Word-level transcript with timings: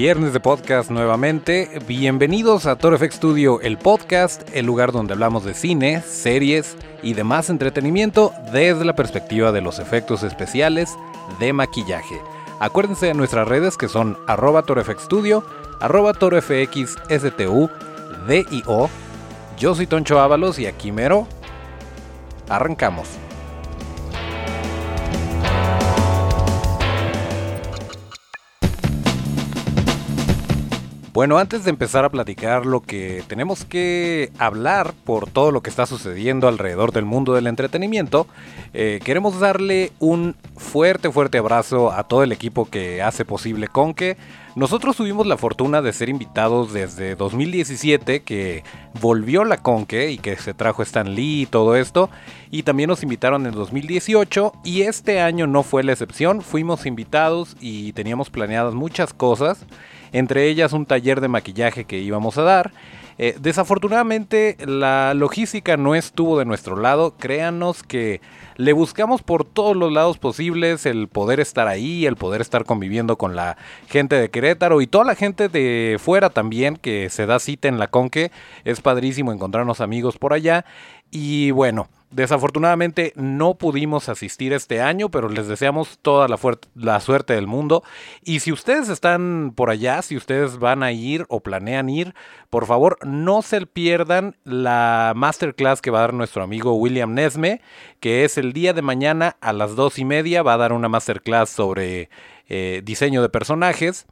Viernes 0.00 0.32
de 0.32 0.38
podcast 0.38 0.92
nuevamente. 0.92 1.80
Bienvenidos 1.88 2.66
a 2.66 2.76
Toro 2.76 2.96
FX 2.96 3.16
Studio, 3.16 3.60
el 3.62 3.78
podcast, 3.78 4.48
el 4.54 4.64
lugar 4.64 4.92
donde 4.92 5.12
hablamos 5.12 5.44
de 5.44 5.54
cine, 5.54 6.02
series 6.02 6.76
y 7.02 7.14
demás 7.14 7.50
entretenimiento 7.50 8.32
desde 8.52 8.84
la 8.84 8.94
perspectiva 8.94 9.50
de 9.50 9.60
los 9.60 9.80
efectos 9.80 10.22
especiales 10.22 10.94
de 11.40 11.52
maquillaje. 11.52 12.14
Acuérdense 12.60 13.06
de 13.06 13.14
nuestras 13.14 13.48
redes 13.48 13.76
que 13.76 13.88
son 13.88 14.16
arroba 14.28 14.62
torofxstudio, 14.62 15.44
arroba 15.80 16.12
torofxstu, 16.12 17.68
DIO. 18.28 18.90
Yo 19.58 19.74
soy 19.74 19.88
Toncho 19.88 20.20
Ábalos 20.20 20.60
y 20.60 20.66
aquí 20.66 20.92
mero. 20.92 21.26
Arrancamos. 22.48 23.08
Bueno, 31.18 31.38
antes 31.38 31.64
de 31.64 31.70
empezar 31.70 32.04
a 32.04 32.10
platicar 32.10 32.64
lo 32.64 32.80
que 32.80 33.24
tenemos 33.26 33.64
que 33.64 34.30
hablar 34.38 34.94
por 35.04 35.28
todo 35.28 35.50
lo 35.50 35.62
que 35.62 35.68
está 35.68 35.84
sucediendo 35.84 36.46
alrededor 36.46 36.92
del 36.92 37.06
mundo 37.06 37.34
del 37.34 37.48
entretenimiento, 37.48 38.28
eh, 38.72 39.00
queremos 39.02 39.40
darle 39.40 39.90
un 39.98 40.36
fuerte, 40.56 41.10
fuerte 41.10 41.38
abrazo 41.38 41.90
a 41.90 42.04
todo 42.04 42.22
el 42.22 42.30
equipo 42.30 42.70
que 42.70 43.02
hace 43.02 43.24
posible 43.24 43.66
Conque. 43.66 44.16
Nosotros 44.54 44.96
tuvimos 44.96 45.26
la 45.26 45.36
fortuna 45.36 45.82
de 45.82 45.92
ser 45.92 46.08
invitados 46.08 46.72
desde 46.72 47.16
2017, 47.16 48.22
que 48.22 48.62
volvió 49.00 49.42
la 49.42 49.56
Conque 49.56 50.12
y 50.12 50.18
que 50.18 50.36
se 50.36 50.54
trajo 50.54 50.84
Stan 50.84 51.16
Lee 51.16 51.42
y 51.42 51.46
todo 51.46 51.74
esto. 51.74 52.10
Y 52.52 52.62
también 52.62 52.90
nos 52.90 53.02
invitaron 53.02 53.44
en 53.44 53.54
2018 53.54 54.52
y 54.62 54.82
este 54.82 55.20
año 55.20 55.48
no 55.48 55.64
fue 55.64 55.82
la 55.82 55.90
excepción. 55.90 56.42
Fuimos 56.42 56.86
invitados 56.86 57.56
y 57.60 57.92
teníamos 57.94 58.30
planeadas 58.30 58.74
muchas 58.74 59.12
cosas 59.12 59.66
entre 60.12 60.48
ellas 60.48 60.72
un 60.72 60.86
taller 60.86 61.20
de 61.20 61.28
maquillaje 61.28 61.84
que 61.84 61.98
íbamos 61.98 62.38
a 62.38 62.42
dar. 62.42 62.72
Eh, 63.20 63.36
desafortunadamente 63.40 64.56
la 64.64 65.12
logística 65.12 65.76
no 65.76 65.96
estuvo 65.96 66.38
de 66.38 66.44
nuestro 66.44 66.76
lado, 66.76 67.14
créanos 67.18 67.82
que 67.82 68.20
le 68.54 68.72
buscamos 68.72 69.22
por 69.22 69.44
todos 69.44 69.76
los 69.76 69.92
lados 69.92 70.18
posibles 70.18 70.86
el 70.86 71.08
poder 71.08 71.40
estar 71.40 71.66
ahí, 71.66 72.06
el 72.06 72.14
poder 72.14 72.40
estar 72.40 72.64
conviviendo 72.64 73.16
con 73.18 73.34
la 73.34 73.56
gente 73.88 74.14
de 74.14 74.30
Querétaro 74.30 74.80
y 74.80 74.86
toda 74.86 75.04
la 75.04 75.16
gente 75.16 75.48
de 75.48 75.96
fuera 75.98 76.30
también 76.30 76.76
que 76.76 77.10
se 77.10 77.26
da 77.26 77.40
cita 77.40 77.66
en 77.66 77.80
la 77.80 77.88
Conque, 77.88 78.30
es 78.64 78.80
padrísimo 78.80 79.32
encontrarnos 79.32 79.80
amigos 79.80 80.16
por 80.16 80.32
allá. 80.32 80.64
Y 81.10 81.50
bueno, 81.52 81.88
Desafortunadamente 82.10 83.12
no 83.16 83.58
pudimos 83.58 84.08
asistir 84.08 84.54
este 84.54 84.80
año, 84.80 85.10
pero 85.10 85.28
les 85.28 85.46
deseamos 85.46 85.98
toda 86.00 86.26
la, 86.26 86.38
la, 86.74 87.00
suerte 87.00 87.34
del 87.34 87.46
mundo. 87.46 87.82
Y 88.22 88.40
si 88.40 88.50
ustedes 88.50 88.88
están 88.88 89.52
por 89.54 89.68
allá, 89.68 90.00
si 90.00 90.16
ustedes 90.16 90.58
van 90.58 90.82
a 90.82 90.90
ir 90.90 91.26
o 91.28 91.40
planean 91.40 91.90
ir, 91.90 92.14
por 92.48 92.64
favor 92.64 92.98
no 93.04 93.42
se 93.42 93.66
pierdan 93.66 94.36
la 94.44 95.12
masterclass 95.14 95.82
que 95.82 95.90
va 95.90 95.98
a 95.98 96.02
dar 96.02 96.14
nuestro 96.14 96.42
amigo 96.42 96.74
William 96.74 97.12
Nesme, 97.12 97.60
que 98.00 98.24
es 98.24 98.38
el 98.38 98.54
día 98.54 98.72
de 98.72 98.80
mañana 98.80 99.36
a 99.42 99.52
las 99.52 99.76
dos 99.76 99.98
y 99.98 100.06
media. 100.06 100.42
Va 100.42 100.54
a 100.54 100.58
dar 100.58 100.72
una 100.72 100.88
masterclass 100.88 101.50
sobre 101.50 102.08
eh, 102.48 102.80
diseño 102.84 103.20
de 103.20 103.28
personajes. 103.28 104.06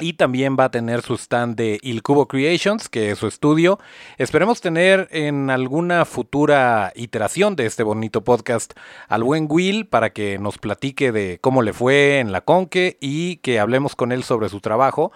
Y 0.00 0.12
también 0.12 0.56
va 0.58 0.64
a 0.64 0.70
tener 0.70 1.02
su 1.02 1.14
stand 1.14 1.56
de 1.56 1.78
Il 1.82 2.02
Cubo 2.02 2.28
Creations, 2.28 2.88
que 2.88 3.10
es 3.10 3.18
su 3.18 3.26
estudio. 3.26 3.80
Esperemos 4.16 4.60
tener 4.60 5.08
en 5.10 5.50
alguna 5.50 6.04
futura 6.04 6.92
iteración 6.94 7.56
de 7.56 7.66
este 7.66 7.82
bonito 7.82 8.22
podcast 8.22 8.74
al 9.08 9.24
buen 9.24 9.46
Will 9.50 9.86
para 9.86 10.10
que 10.10 10.38
nos 10.38 10.58
platique 10.58 11.10
de 11.10 11.38
cómo 11.40 11.62
le 11.62 11.72
fue 11.72 12.20
en 12.20 12.30
la 12.30 12.42
Conque 12.42 12.96
y 13.00 13.36
que 13.36 13.58
hablemos 13.58 13.96
con 13.96 14.12
él 14.12 14.22
sobre 14.22 14.48
su 14.48 14.60
trabajo. 14.60 15.10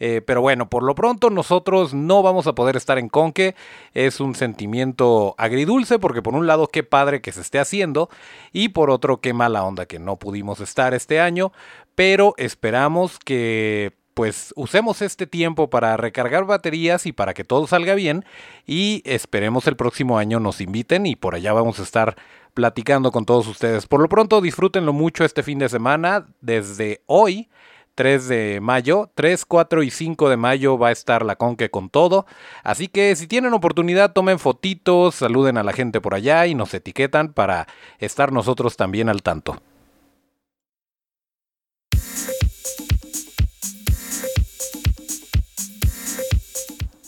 Eh, 0.00 0.22
pero 0.24 0.40
bueno, 0.40 0.68
por 0.70 0.84
lo 0.84 0.94
pronto 0.94 1.30
nosotros 1.30 1.92
no 1.92 2.22
vamos 2.22 2.46
a 2.46 2.54
poder 2.54 2.76
estar 2.76 2.98
en 2.98 3.08
Conque. 3.08 3.56
Es 3.94 4.20
un 4.20 4.34
sentimiento 4.34 5.34
agridulce 5.38 5.98
porque 5.98 6.22
por 6.22 6.34
un 6.34 6.46
lado 6.46 6.68
qué 6.68 6.84
padre 6.84 7.20
que 7.20 7.32
se 7.32 7.40
esté 7.40 7.58
haciendo 7.58 8.08
y 8.52 8.68
por 8.68 8.90
otro 8.90 9.20
qué 9.20 9.32
mala 9.32 9.64
onda 9.64 9.86
que 9.86 9.98
no 9.98 10.16
pudimos 10.16 10.60
estar 10.60 10.94
este 10.94 11.20
año. 11.20 11.50
Pero 11.96 12.34
esperamos 12.36 13.18
que 13.18 13.96
pues 14.18 14.52
usemos 14.56 15.00
este 15.00 15.28
tiempo 15.28 15.70
para 15.70 15.96
recargar 15.96 16.44
baterías 16.44 17.06
y 17.06 17.12
para 17.12 17.34
que 17.34 17.44
todo 17.44 17.68
salga 17.68 17.94
bien 17.94 18.24
y 18.66 19.00
esperemos 19.04 19.68
el 19.68 19.76
próximo 19.76 20.18
año 20.18 20.40
nos 20.40 20.60
inviten 20.60 21.06
y 21.06 21.14
por 21.14 21.36
allá 21.36 21.52
vamos 21.52 21.78
a 21.78 21.84
estar 21.84 22.16
platicando 22.52 23.12
con 23.12 23.24
todos 23.24 23.46
ustedes. 23.46 23.86
Por 23.86 24.00
lo 24.00 24.08
pronto 24.08 24.40
disfrútenlo 24.40 24.92
mucho 24.92 25.24
este 25.24 25.44
fin 25.44 25.60
de 25.60 25.68
semana 25.68 26.26
desde 26.40 27.00
hoy. 27.06 27.48
3 27.94 28.26
de 28.26 28.58
mayo, 28.60 29.08
3, 29.14 29.44
4 29.44 29.84
y 29.84 29.90
5 29.92 30.28
de 30.28 30.36
mayo 30.36 30.76
va 30.76 30.88
a 30.88 30.92
estar 30.92 31.24
la 31.24 31.36
Conque 31.36 31.70
con 31.70 31.88
todo. 31.88 32.26
Así 32.64 32.88
que 32.88 33.14
si 33.14 33.28
tienen 33.28 33.54
oportunidad, 33.54 34.14
tomen 34.14 34.40
fotitos, 34.40 35.14
saluden 35.14 35.58
a 35.58 35.62
la 35.62 35.72
gente 35.72 36.00
por 36.00 36.14
allá 36.14 36.44
y 36.48 36.56
nos 36.56 36.74
etiquetan 36.74 37.32
para 37.32 37.68
estar 38.00 38.32
nosotros 38.32 38.76
también 38.76 39.08
al 39.08 39.22
tanto. 39.22 39.62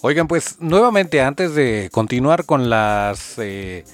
Oigan, 0.02 0.28
pues 0.28 0.56
nuevamente 0.60 1.20
antes 1.20 1.54
de 1.54 1.90
continuar 1.92 2.46
con 2.46 2.70
las 2.70 3.34
eh, 3.36 3.84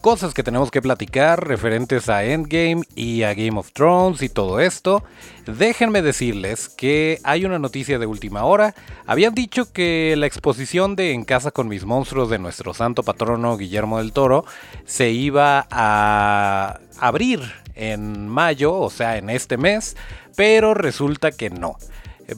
cosas 0.00 0.32
que 0.32 0.44
tenemos 0.44 0.70
que 0.70 0.80
platicar 0.80 1.44
referentes 1.44 2.08
a 2.08 2.22
Endgame 2.22 2.82
y 2.94 3.24
a 3.24 3.34
Game 3.34 3.58
of 3.58 3.72
Thrones 3.72 4.22
y 4.22 4.28
todo 4.28 4.60
esto, 4.60 5.02
déjenme 5.46 6.02
decirles 6.02 6.68
que 6.68 7.18
hay 7.24 7.44
una 7.44 7.58
noticia 7.58 7.98
de 7.98 8.06
última 8.06 8.44
hora. 8.44 8.76
Habían 9.06 9.34
dicho 9.34 9.72
que 9.72 10.14
la 10.16 10.26
exposición 10.26 10.94
de 10.94 11.14
En 11.14 11.24
casa 11.24 11.50
con 11.50 11.66
mis 11.66 11.84
monstruos 11.84 12.30
de 12.30 12.38
nuestro 12.38 12.72
santo 12.72 13.02
patrono 13.02 13.56
Guillermo 13.56 13.98
del 13.98 14.12
Toro 14.12 14.44
se 14.84 15.10
iba 15.10 15.66
a 15.68 16.78
abrir 17.00 17.40
en 17.74 18.28
mayo, 18.28 18.74
o 18.74 18.88
sea, 18.88 19.16
en 19.16 19.28
este 19.30 19.56
mes, 19.56 19.96
pero 20.36 20.74
resulta 20.74 21.32
que 21.32 21.50
no 21.50 21.76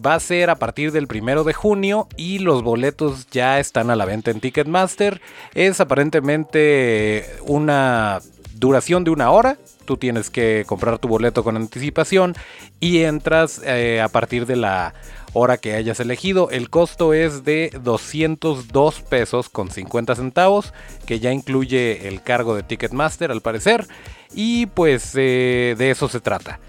va 0.05 0.15
a 0.15 0.21
ser 0.21 0.51
a 0.51 0.57
partir 0.57 0.93
del 0.93 1.07
primero 1.07 1.45
de 1.45 1.53
junio 1.53 2.09
y 2.17 2.39
los 2.39 2.63
boletos 2.63 3.27
ya 3.31 3.59
están 3.59 3.91
a 3.91 3.97
la 3.97 4.05
venta 4.05 4.31
en 4.31 4.41
Ticketmaster. 4.41 5.21
Es 5.55 5.81
aparentemente 5.81 7.27
una 7.47 8.21
duración 8.55 9.05
de 9.05 9.11
una 9.11 9.31
hora. 9.31 9.59
Tú 9.85 9.97
tienes 9.97 10.31
que 10.31 10.65
comprar 10.67 10.99
tu 10.99 11.09
boleto 11.09 11.43
con 11.43 11.57
anticipación 11.57 12.35
y 12.81 13.03
entras 13.03 13.61
eh, 13.65 14.01
a 14.01 14.09
partir 14.09 14.47
de 14.47 14.57
la 14.57 14.95
hora 15.33 15.59
que 15.59 15.75
hayas 15.75 15.99
elegido. 16.01 16.51
El 16.51 16.71
costo 16.71 17.15
es 17.15 17.45
de 17.45 17.77
202 17.83 19.01
pesos 19.03 19.49
con 19.49 19.71
50 19.71 20.15
centavos, 20.15 20.73
que 21.07 21.19
ya 21.21 21.33
incluye 21.33 22.09
el 22.09 22.23
cargo 22.23 22.55
de 22.55 22.63
Ticketmaster 22.63 23.31
al 23.31 23.41
parecer. 23.41 23.87
Y 24.35 24.67
pues 24.67 25.13
eh, 25.17 25.75
de 25.77 25.91
eso 25.91 26.09
se 26.09 26.21
trata. 26.21 26.61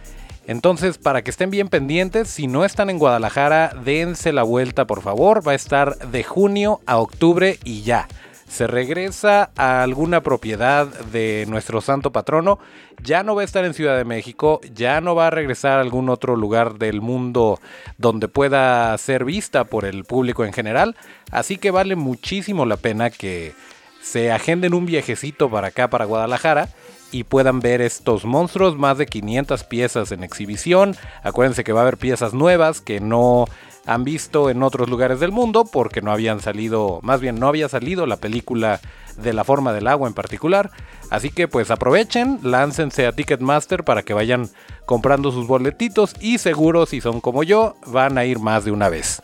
Entonces, 0.46 0.98
para 0.98 1.22
que 1.22 1.32
estén 1.32 1.52
bien 1.52 1.70
pendientes, 1.70 2.28
si 2.28 2.48
no 2.48 2.66
están 2.66 2.90
en 2.90 3.00
Guadalajara, 3.00 3.74
dense 3.86 4.34
la 4.34 4.44
vuelta, 4.44 4.86
por 4.86 5.02
favor. 5.02 5.48
Va 5.48 5.54
a 5.54 5.56
estar 5.56 5.98
de 6.10 6.24
junio 6.24 6.82
a 6.86 6.98
octubre 6.98 7.60
y 7.64 7.84
ya. 7.84 8.08
Se 8.48 8.68
regresa 8.68 9.52
a 9.56 9.82
alguna 9.82 10.22
propiedad 10.22 10.86
de 10.86 11.46
nuestro 11.48 11.80
santo 11.82 12.12
patrono. 12.12 12.60
Ya 13.02 13.24
no 13.24 13.36
va 13.36 13.42
a 13.42 13.46
estar 13.46 13.64
en 13.64 13.74
Ciudad 13.74 13.98
de 13.98 14.04
México. 14.04 14.60
Ya 14.76 15.00
no 15.00 15.16
va 15.16 15.28
a 15.28 15.32
regresar 15.32 15.80
a 15.80 15.82
algún 15.82 16.10
otro 16.10 16.36
lugar 16.36 16.78
del 16.78 17.02
mundo 17.02 17.60
donde 17.98 18.28
pueda 18.28 18.96
ser 18.98 19.24
vista 19.24 19.64
por 19.64 19.86
el 19.86 20.04
público 20.04 20.44
en 20.44 20.54
general. 20.54 20.96
Así 21.32 21.58
que 21.58 21.72
vale 21.72 21.96
muchísimo 21.96 22.66
la 22.66 22.78
pena 22.78 23.10
que 23.10 23.54
se 24.02 24.32
agenden 24.32 24.74
un 24.74 24.86
viajecito 24.86 25.50
para 25.50 25.70
acá, 25.70 25.90
para 25.90 26.06
Guadalajara 26.06 26.68
y 27.14 27.24
puedan 27.24 27.60
ver 27.60 27.82
estos 27.82 28.26
monstruos, 28.26 28.76
más 28.76 28.98
de 28.98 29.06
500 29.06 29.64
piezas 29.66 30.12
en 30.12 30.24
exhibición. 30.24 30.96
Acuérdense 31.22 31.64
que 31.64 31.72
va 31.72 31.82
a 31.82 31.84
haber 31.84 31.98
piezas 31.98 32.34
nuevas 32.34 32.82
que 32.82 33.00
no 33.00 33.46
han 33.86 34.04
visto 34.04 34.50
en 34.50 34.64
otros 34.64 34.90
lugares 34.90 35.20
del 35.20 35.32
mundo 35.32 35.66
porque 35.66 36.02
no 36.02 36.12
habían 36.12 36.40
salido, 36.40 37.00
más 37.04 37.22
bien 37.22 37.40
no 37.40 37.48
había 37.48 37.70
salido 37.70 38.08
la 38.08 38.18
película 38.18 38.82
de 39.18 39.34
la 39.34 39.44
forma 39.44 39.74
del 39.74 39.88
agua 39.88 40.08
en 40.08 40.16
particular. 40.16 40.72
Así 41.12 41.30
que 41.30 41.48
pues 41.48 41.70
aprovechen, 41.70 42.40
láncense 42.42 43.06
a 43.06 43.12
Ticketmaster 43.12 43.84
para 43.84 44.02
que 44.02 44.16
vayan 44.16 44.50
comprando 44.86 45.32
sus 45.32 45.46
boletitos 45.46 46.16
y 46.20 46.40
seguro 46.40 46.88
si 46.88 47.00
son 47.00 47.22
como 47.22 47.44
yo 47.44 47.76
van 47.86 48.18
a 48.18 48.26
ir 48.26 48.40
más 48.40 48.66
de 48.66 48.72
una 48.72 48.90
vez. 48.90 49.22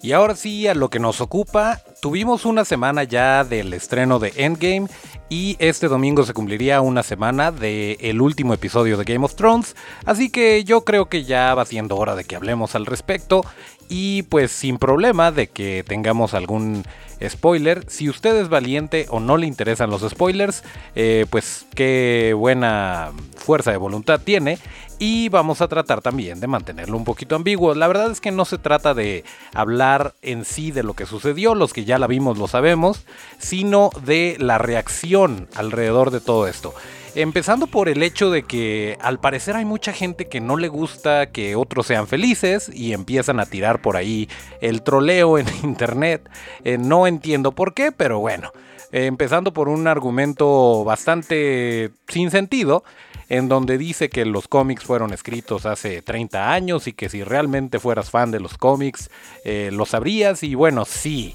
Y 0.00 0.12
ahora 0.12 0.34
sí, 0.34 0.66
a 0.66 0.74
lo 0.74 0.90
que 0.90 0.98
nos 0.98 1.20
ocupa, 1.20 1.80
tuvimos 2.02 2.44
una 2.46 2.64
semana 2.64 3.04
ya 3.04 3.44
del 3.44 3.72
estreno 3.72 4.18
de 4.18 4.32
Endgame 4.34 4.88
y 5.28 5.54
este 5.60 5.86
domingo 5.86 6.24
se 6.24 6.34
cumpliría 6.34 6.80
una 6.80 7.04
semana 7.04 7.52
del 7.52 8.20
último 8.20 8.54
episodio 8.54 8.96
de 8.96 9.04
Game 9.04 9.24
of 9.24 9.36
Thrones, 9.36 9.76
así 10.04 10.28
que 10.28 10.64
yo 10.64 10.80
creo 10.80 11.08
que 11.08 11.22
ya 11.22 11.54
va 11.54 11.64
siendo 11.64 11.96
hora 11.96 12.16
de 12.16 12.24
que 12.24 12.34
hablemos 12.34 12.74
al 12.74 12.86
respecto 12.86 13.44
y 13.88 14.24
pues 14.24 14.50
sin 14.50 14.78
problema 14.78 15.30
de 15.30 15.46
que 15.46 15.84
tengamos 15.86 16.34
algún 16.34 16.82
spoiler. 17.28 17.84
Si 17.88 18.08
usted 18.08 18.36
es 18.36 18.48
valiente 18.48 19.06
o 19.10 19.20
no 19.20 19.36
le 19.36 19.46
interesan 19.46 19.90
los 19.90 20.02
spoilers, 20.02 20.62
eh, 20.94 21.26
pues 21.30 21.66
qué 21.74 22.34
buena 22.36 23.12
fuerza 23.36 23.70
de 23.70 23.76
voluntad 23.76 24.20
tiene. 24.20 24.58
Y 24.98 25.28
vamos 25.30 25.60
a 25.60 25.68
tratar 25.68 26.00
también 26.00 26.38
de 26.38 26.46
mantenerlo 26.46 26.96
un 26.96 27.04
poquito 27.04 27.34
ambiguo. 27.34 27.74
La 27.74 27.88
verdad 27.88 28.10
es 28.10 28.20
que 28.20 28.30
no 28.30 28.44
se 28.44 28.58
trata 28.58 28.94
de 28.94 29.24
hablar 29.52 30.14
en 30.22 30.44
sí 30.44 30.70
de 30.70 30.84
lo 30.84 30.94
que 30.94 31.06
sucedió, 31.06 31.56
los 31.56 31.72
que 31.72 31.84
ya 31.84 31.98
la 31.98 32.06
vimos 32.06 32.38
lo 32.38 32.46
sabemos, 32.46 33.04
sino 33.38 33.90
de 34.04 34.36
la 34.38 34.58
reacción 34.58 35.48
alrededor 35.56 36.12
de 36.12 36.20
todo 36.20 36.46
esto. 36.46 36.72
Empezando 37.14 37.66
por 37.66 37.90
el 37.90 38.02
hecho 38.02 38.30
de 38.30 38.44
que 38.44 38.96
al 39.02 39.20
parecer 39.20 39.54
hay 39.54 39.66
mucha 39.66 39.92
gente 39.92 40.28
que 40.28 40.40
no 40.40 40.56
le 40.56 40.68
gusta 40.68 41.30
que 41.30 41.56
otros 41.56 41.86
sean 41.86 42.06
felices 42.06 42.70
y 42.72 42.94
empiezan 42.94 43.38
a 43.38 43.44
tirar 43.44 43.82
por 43.82 43.96
ahí 43.96 44.30
el 44.62 44.82
troleo 44.82 45.36
en 45.36 45.46
internet. 45.62 46.30
Eh, 46.64 46.78
no 46.78 47.06
entiendo 47.06 47.52
por 47.52 47.74
qué, 47.74 47.92
pero 47.92 48.18
bueno. 48.20 48.50
Eh, 48.92 49.06
empezando 49.06 49.52
por 49.52 49.68
un 49.68 49.86
argumento 49.88 50.84
bastante 50.84 51.90
sin 52.08 52.30
sentido, 52.30 52.82
en 53.28 53.48
donde 53.48 53.76
dice 53.76 54.08
que 54.08 54.24
los 54.24 54.48
cómics 54.48 54.84
fueron 54.84 55.12
escritos 55.12 55.66
hace 55.66 56.00
30 56.00 56.52
años 56.52 56.86
y 56.86 56.94
que 56.94 57.10
si 57.10 57.24
realmente 57.24 57.78
fueras 57.78 58.10
fan 58.10 58.30
de 58.30 58.40
los 58.40 58.56
cómics 58.56 59.10
eh, 59.44 59.70
lo 59.70 59.84
sabrías 59.84 60.42
y 60.42 60.54
bueno, 60.54 60.86
sí. 60.86 61.34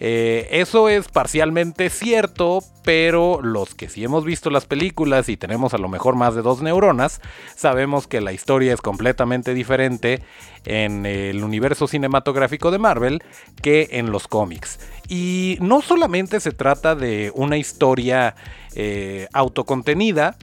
Eh, 0.00 0.48
eso 0.50 0.88
es 0.88 1.08
parcialmente 1.08 1.90
cierto, 1.90 2.62
pero 2.82 3.40
los 3.42 3.74
que 3.74 3.88
sí 3.88 4.02
hemos 4.02 4.24
visto 4.24 4.50
las 4.50 4.66
películas 4.66 5.28
y 5.28 5.36
tenemos 5.36 5.74
a 5.74 5.78
lo 5.78 5.88
mejor 5.88 6.16
más 6.16 6.34
de 6.34 6.42
dos 6.42 6.62
neuronas, 6.62 7.20
sabemos 7.54 8.06
que 8.06 8.20
la 8.20 8.32
historia 8.32 8.74
es 8.74 8.80
completamente 8.80 9.54
diferente 9.54 10.22
en 10.64 11.06
el 11.06 11.44
universo 11.44 11.86
cinematográfico 11.86 12.70
de 12.70 12.78
Marvel 12.78 13.22
que 13.60 13.88
en 13.92 14.10
los 14.10 14.28
cómics. 14.28 14.80
Y 15.08 15.58
no 15.60 15.82
solamente 15.82 16.40
se 16.40 16.52
trata 16.52 16.94
de 16.94 17.30
una 17.34 17.56
historia 17.56 18.34
eh, 18.74 19.28
autocontenida, 19.32 20.36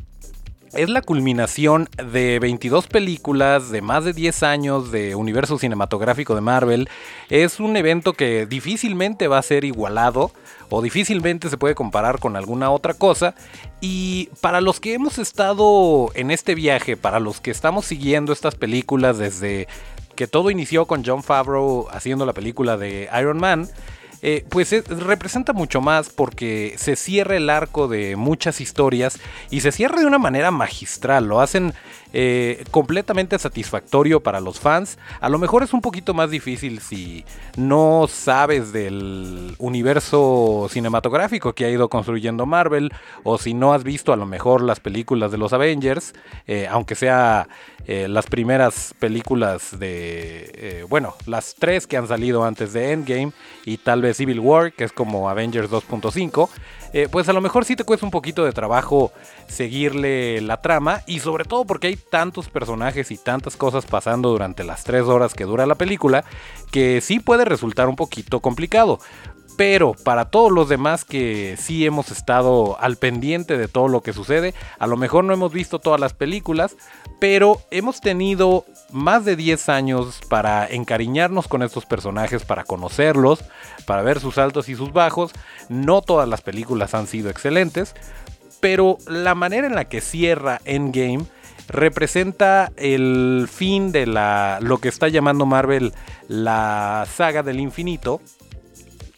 es 0.73 0.89
la 0.89 1.01
culminación 1.01 1.89
de 2.11 2.39
22 2.39 2.87
películas, 2.87 3.71
de 3.71 3.81
más 3.81 4.05
de 4.05 4.13
10 4.13 4.43
años 4.43 4.91
de 4.91 5.15
universo 5.15 5.57
cinematográfico 5.57 6.35
de 6.35 6.41
Marvel. 6.41 6.89
Es 7.29 7.59
un 7.59 7.75
evento 7.75 8.13
que 8.13 8.45
difícilmente 8.45 9.27
va 9.27 9.37
a 9.37 9.43
ser 9.43 9.63
igualado 9.63 10.31
o 10.69 10.81
difícilmente 10.81 11.49
se 11.49 11.57
puede 11.57 11.75
comparar 11.75 12.19
con 12.19 12.35
alguna 12.35 12.69
otra 12.69 12.93
cosa. 12.93 13.35
Y 13.81 14.29
para 14.41 14.61
los 14.61 14.79
que 14.79 14.93
hemos 14.93 15.17
estado 15.17 16.11
en 16.13 16.31
este 16.31 16.55
viaje, 16.55 16.97
para 16.97 17.19
los 17.19 17.41
que 17.41 17.51
estamos 17.51 17.85
siguiendo 17.85 18.31
estas 18.31 18.55
películas 18.55 19.17
desde 19.17 19.67
que 20.15 20.27
todo 20.27 20.51
inició 20.51 20.85
con 20.85 21.03
John 21.05 21.23
Favreau 21.23 21.87
haciendo 21.91 22.25
la 22.25 22.33
película 22.33 22.77
de 22.77 23.09
Iron 23.17 23.39
Man, 23.39 23.69
eh, 24.21 24.45
pues 24.49 24.71
representa 24.87 25.53
mucho 25.53 25.81
más 25.81 26.09
porque 26.09 26.75
se 26.77 26.95
cierra 26.95 27.37
el 27.37 27.49
arco 27.49 27.87
de 27.87 28.15
muchas 28.15 28.59
historias 28.59 29.19
y 29.49 29.61
se 29.61 29.71
cierra 29.71 29.99
de 29.99 30.05
una 30.05 30.17
manera 30.17 30.51
magistral. 30.51 31.27
Lo 31.27 31.39
hacen 31.39 31.73
eh, 32.13 32.63
completamente 32.71 33.37
satisfactorio 33.37 34.21
para 34.21 34.39
los 34.39 34.59
fans. 34.59 34.97
A 35.21 35.29
lo 35.29 35.37
mejor 35.37 35.63
es 35.63 35.73
un 35.73 35.81
poquito 35.81 36.13
más 36.13 36.31
difícil 36.31 36.79
si 36.79 37.25
no 37.57 38.07
sabes 38.09 38.71
del 38.71 39.55
universo 39.57 40.67
cinematográfico 40.69 41.53
que 41.53 41.65
ha 41.65 41.69
ido 41.69 41.89
construyendo 41.89 42.45
Marvel 42.45 42.91
o 43.23 43.37
si 43.37 43.53
no 43.53 43.73
has 43.73 43.83
visto 43.83 44.13
a 44.13 44.17
lo 44.17 44.25
mejor 44.25 44.61
las 44.61 44.79
películas 44.79 45.31
de 45.31 45.37
los 45.37 45.53
Avengers, 45.53 46.13
eh, 46.47 46.67
aunque 46.69 46.95
sea 46.95 47.47
eh, 47.85 48.07
las 48.07 48.27
primeras 48.27 48.93
películas 48.99 49.79
de, 49.79 50.85
bueno, 50.89 51.15
las 51.25 51.55
tres 51.55 51.87
que 51.87 51.97
han 51.97 52.07
salido 52.07 52.43
antes 52.43 52.73
de 52.73 52.91
Endgame 52.91 53.31
y 53.65 53.77
tal 53.77 54.01
vez 54.01 54.17
Civil 54.17 54.39
War, 54.39 54.73
que 54.73 54.83
es 54.83 54.91
como 54.91 55.29
Avengers 55.29 55.69
2.5. 55.69 56.49
Eh, 56.91 57.07
pues 57.11 57.29
a 57.29 57.33
lo 57.33 57.41
mejor 57.41 57.65
sí 57.65 57.75
te 57.75 57.83
cuesta 57.83 58.05
un 58.05 58.11
poquito 58.11 58.43
de 58.43 58.51
trabajo 58.51 59.11
seguirle 59.47 60.41
la 60.41 60.61
trama 60.61 61.01
y 61.05 61.19
sobre 61.19 61.45
todo 61.45 61.65
porque 61.65 61.87
hay 61.87 61.98
tantos 61.99 62.49
personajes 62.49 63.11
y 63.11 63.17
tantas 63.17 63.55
cosas 63.57 63.85
pasando 63.85 64.29
durante 64.29 64.63
las 64.63 64.83
tres 64.83 65.03
horas 65.03 65.33
que 65.33 65.45
dura 65.45 65.65
la 65.65 65.75
película 65.75 66.23
que 66.71 67.01
sí 67.01 67.19
puede 67.19 67.45
resultar 67.45 67.87
un 67.87 67.95
poquito 67.95 68.39
complicado. 68.39 68.99
Pero 69.57 69.93
para 69.93 70.29
todos 70.29 70.53
los 70.53 70.69
demás 70.69 71.03
que 71.03 71.57
sí 71.59 71.85
hemos 71.85 72.11
estado 72.11 72.79
al 72.79 72.95
pendiente 72.95 73.57
de 73.57 73.67
todo 73.67 73.89
lo 73.89 74.01
que 74.01 74.13
sucede, 74.13 74.53
a 74.77 74.87
lo 74.87 74.95
mejor 74.95 75.25
no 75.25 75.33
hemos 75.33 75.51
visto 75.51 75.79
todas 75.79 75.99
las 75.99 76.13
películas, 76.13 76.77
pero 77.19 77.61
hemos 77.69 77.99
tenido 77.99 78.63
más 78.91 79.25
de 79.25 79.35
10 79.35 79.67
años 79.67 80.21
para 80.29 80.65
encariñarnos 80.65 81.49
con 81.49 81.61
estos 81.61 81.85
personajes, 81.85 82.45
para 82.45 82.63
conocerlos, 82.63 83.43
para 83.85 84.01
ver 84.01 84.21
sus 84.21 84.37
altos 84.37 84.69
y 84.69 84.75
sus 84.75 84.93
bajos. 84.93 85.33
No 85.67 86.01
todas 86.01 86.29
las 86.29 86.39
películas 86.39 86.93
han 86.93 87.07
sido 87.07 87.29
excelentes, 87.29 87.95
pero 88.61 88.97
la 89.07 89.35
manera 89.35 89.67
en 89.67 89.75
la 89.75 89.85
que 89.85 89.99
cierra 89.99 90.61
Endgame 90.63 91.25
representa 91.69 92.71
el 92.75 93.47
fin 93.51 93.91
de 93.91 94.07
la 94.07 94.59
lo 94.61 94.79
que 94.79 94.89
está 94.89 95.07
llamando 95.07 95.45
Marvel 95.45 95.93
la 96.27 97.07
saga 97.15 97.43
del 97.43 97.59
infinito 97.59 98.19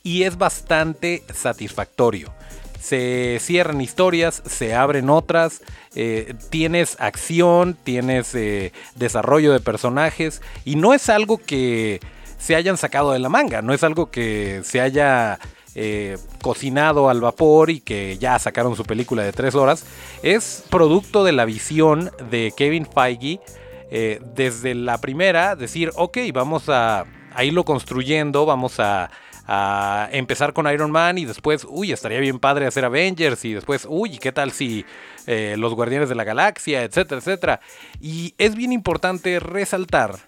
y 0.03 0.23
es 0.23 0.37
bastante 0.37 1.23
satisfactorio. 1.33 2.33
Se 2.79 3.37
cierran 3.39 3.79
historias, 3.79 4.41
se 4.45 4.73
abren 4.73 5.09
otras, 5.09 5.61
eh, 5.95 6.33
tienes 6.49 6.97
acción, 6.99 7.77
tienes 7.83 8.33
eh, 8.33 8.73
desarrollo 8.95 9.53
de 9.53 9.59
personajes 9.59 10.41
y 10.65 10.75
no 10.75 10.93
es 10.93 11.09
algo 11.09 11.37
que 11.37 11.99
se 12.39 12.55
hayan 12.55 12.77
sacado 12.77 13.11
de 13.11 13.19
la 13.19 13.29
manga, 13.29 13.61
no 13.61 13.73
es 13.73 13.83
algo 13.83 14.09
que 14.09 14.61
se 14.63 14.81
haya 14.81 15.39
eh, 15.75 16.17
cocinado 16.41 17.09
al 17.09 17.21
vapor 17.21 17.69
y 17.69 17.79
que 17.79 18.17
ya 18.17 18.37
sacaron 18.39 18.75
su 18.75 18.83
película 18.83 19.23
de 19.23 19.31
tres 19.31 19.55
horas. 19.55 19.85
Es 20.23 20.63
producto 20.69 21.23
de 21.23 21.31
la 21.31 21.45
visión 21.45 22.11
de 22.29 22.53
Kevin 22.55 22.85
Feige 22.85 23.39
desde 24.35 24.73
la 24.73 25.01
primera, 25.01 25.57
decir, 25.57 25.91
ok, 25.95 26.17
vamos 26.33 26.69
a, 26.69 27.03
irlo 27.41 27.65
construyendo, 27.65 28.45
vamos 28.45 28.79
a 28.79 29.11
a 29.53 30.07
empezar 30.13 30.53
con 30.53 30.71
Iron 30.71 30.91
Man 30.91 31.17
y 31.17 31.25
después, 31.25 31.65
uy, 31.67 31.91
estaría 31.91 32.19
bien 32.19 32.39
padre 32.39 32.67
hacer 32.67 32.85
Avengers 32.85 33.43
y 33.43 33.53
después, 33.53 33.85
uy, 33.89 34.17
¿qué 34.17 34.31
tal 34.31 34.51
si 34.51 34.85
eh, 35.27 35.55
los 35.57 35.73
Guardianes 35.73 36.07
de 36.07 36.15
la 36.15 36.23
Galaxia, 36.23 36.83
etcétera, 36.83 37.19
etcétera? 37.19 37.59
Y 37.99 38.33
es 38.37 38.55
bien 38.55 38.71
importante 38.71 39.39
resaltar 39.41 40.19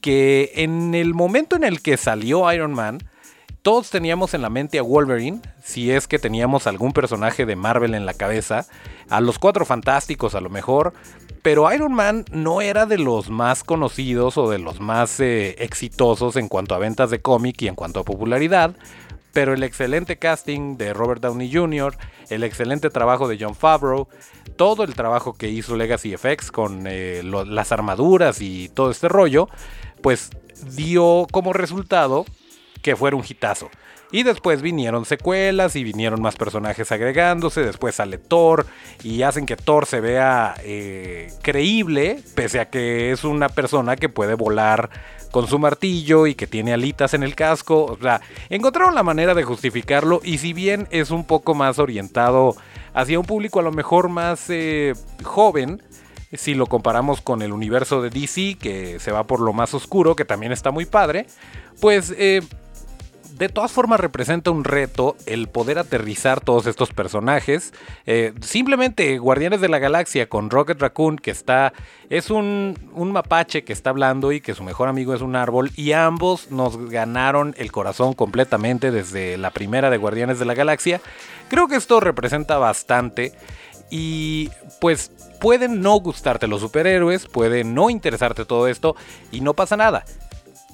que 0.00 0.52
en 0.54 0.94
el 0.94 1.12
momento 1.12 1.54
en 1.54 1.64
el 1.64 1.82
que 1.82 1.98
salió 1.98 2.50
Iron 2.50 2.72
Man, 2.72 3.00
todos 3.62 3.90
teníamos 3.90 4.34
en 4.34 4.42
la 4.42 4.50
mente 4.50 4.78
a 4.78 4.82
Wolverine, 4.82 5.40
si 5.62 5.92
es 5.92 6.08
que 6.08 6.18
teníamos 6.18 6.66
algún 6.66 6.92
personaje 6.92 7.46
de 7.46 7.54
Marvel 7.54 7.94
en 7.94 8.06
la 8.06 8.14
cabeza, 8.14 8.66
a 9.08 9.20
los 9.20 9.38
Cuatro 9.38 9.64
Fantásticos 9.64 10.34
a 10.34 10.40
lo 10.40 10.50
mejor, 10.50 10.92
pero 11.42 11.72
Iron 11.72 11.94
Man 11.94 12.24
no 12.32 12.60
era 12.60 12.86
de 12.86 12.98
los 12.98 13.30
más 13.30 13.62
conocidos 13.62 14.36
o 14.36 14.50
de 14.50 14.58
los 14.58 14.80
más 14.80 15.20
eh, 15.20 15.54
exitosos 15.58 16.36
en 16.36 16.48
cuanto 16.48 16.74
a 16.74 16.78
ventas 16.78 17.10
de 17.10 17.20
cómic 17.20 17.62
y 17.62 17.68
en 17.68 17.74
cuanto 17.76 18.00
a 18.00 18.04
popularidad. 18.04 18.74
Pero 19.32 19.54
el 19.54 19.62
excelente 19.62 20.18
casting 20.18 20.76
de 20.76 20.92
Robert 20.92 21.22
Downey 21.22 21.52
Jr., 21.52 21.96
el 22.28 22.44
excelente 22.44 22.90
trabajo 22.90 23.28
de 23.28 23.38
John 23.40 23.54
Favreau, 23.54 24.06
todo 24.56 24.84
el 24.84 24.94
trabajo 24.94 25.32
que 25.32 25.48
hizo 25.48 25.74
Legacy 25.74 26.16
FX 26.16 26.52
con 26.52 26.84
eh, 26.86 27.22
las 27.24 27.72
armaduras 27.72 28.40
y 28.40 28.68
todo 28.68 28.90
este 28.90 29.08
rollo, 29.08 29.48
pues 30.02 30.30
dio 30.76 31.26
como 31.32 31.52
resultado 31.52 32.26
que 32.82 32.96
fuera 32.96 33.16
un 33.16 33.24
hitazo. 33.26 33.70
Y 34.10 34.24
después 34.24 34.60
vinieron 34.60 35.06
secuelas 35.06 35.74
y 35.74 35.84
vinieron 35.84 36.20
más 36.20 36.36
personajes 36.36 36.92
agregándose. 36.92 37.62
Después 37.62 37.94
sale 37.94 38.18
Thor 38.18 38.66
y 39.02 39.22
hacen 39.22 39.46
que 39.46 39.56
Thor 39.56 39.86
se 39.86 40.00
vea 40.00 40.54
eh, 40.62 41.32
creíble, 41.40 42.20
pese 42.34 42.60
a 42.60 42.68
que 42.68 43.10
es 43.10 43.24
una 43.24 43.48
persona 43.48 43.96
que 43.96 44.10
puede 44.10 44.34
volar 44.34 44.90
con 45.30 45.46
su 45.46 45.58
martillo 45.58 46.26
y 46.26 46.34
que 46.34 46.46
tiene 46.46 46.74
alitas 46.74 47.14
en 47.14 47.22
el 47.22 47.34
casco. 47.34 47.86
O 47.86 47.98
sea, 48.02 48.20
encontraron 48.50 48.94
la 48.94 49.02
manera 49.02 49.34
de 49.34 49.44
justificarlo 49.44 50.20
y 50.22 50.36
si 50.36 50.52
bien 50.52 50.88
es 50.90 51.10
un 51.10 51.24
poco 51.24 51.54
más 51.54 51.78
orientado 51.78 52.54
hacia 52.92 53.18
un 53.18 53.24
público 53.24 53.60
a 53.60 53.62
lo 53.62 53.72
mejor 53.72 54.10
más 54.10 54.44
eh, 54.50 54.92
joven, 55.24 55.82
si 56.34 56.54
lo 56.54 56.66
comparamos 56.66 57.22
con 57.22 57.40
el 57.40 57.52
universo 57.52 58.02
de 58.02 58.10
DC, 58.10 58.58
que 58.60 58.98
se 59.00 59.10
va 59.10 59.26
por 59.26 59.40
lo 59.40 59.54
más 59.54 59.72
oscuro, 59.72 60.16
que 60.16 60.26
también 60.26 60.52
está 60.52 60.70
muy 60.70 60.84
padre, 60.84 61.26
pues 61.80 62.14
eh, 62.16 62.42
de 63.42 63.48
todas 63.48 63.72
formas 63.72 63.98
representa 63.98 64.52
un 64.52 64.62
reto 64.62 65.16
el 65.26 65.48
poder 65.48 65.80
aterrizar 65.80 66.40
todos 66.40 66.68
estos 66.68 66.92
personajes. 66.92 67.74
Eh, 68.06 68.34
simplemente 68.40 69.18
Guardianes 69.18 69.60
de 69.60 69.68
la 69.68 69.80
Galaxia 69.80 70.28
con 70.28 70.48
Rocket 70.48 70.80
Raccoon, 70.80 71.16
que 71.16 71.32
está. 71.32 71.72
Es 72.08 72.30
un, 72.30 72.78
un, 72.94 73.10
mapache 73.10 73.64
que 73.64 73.72
está 73.72 73.90
hablando 73.90 74.30
y 74.30 74.40
que 74.40 74.54
su 74.54 74.62
mejor 74.62 74.88
amigo 74.88 75.12
es 75.12 75.22
un 75.22 75.34
árbol. 75.34 75.72
Y 75.74 75.90
ambos 75.90 76.52
nos 76.52 76.88
ganaron 76.88 77.56
el 77.58 77.72
corazón 77.72 78.12
completamente 78.12 78.92
desde 78.92 79.36
la 79.36 79.50
primera 79.50 79.90
de 79.90 79.96
Guardianes 79.96 80.38
de 80.38 80.44
la 80.44 80.54
Galaxia. 80.54 81.00
Creo 81.48 81.66
que 81.66 81.74
esto 81.74 81.98
representa 81.98 82.58
bastante. 82.58 83.32
Y 83.90 84.50
pues 84.80 85.10
pueden 85.40 85.82
no 85.82 85.96
gustarte 85.96 86.46
los 86.46 86.60
superhéroes, 86.60 87.26
puede 87.26 87.64
no 87.64 87.90
interesarte 87.90 88.44
todo 88.44 88.68
esto 88.68 88.94
y 89.32 89.40
no 89.40 89.54
pasa 89.54 89.76
nada. 89.76 90.04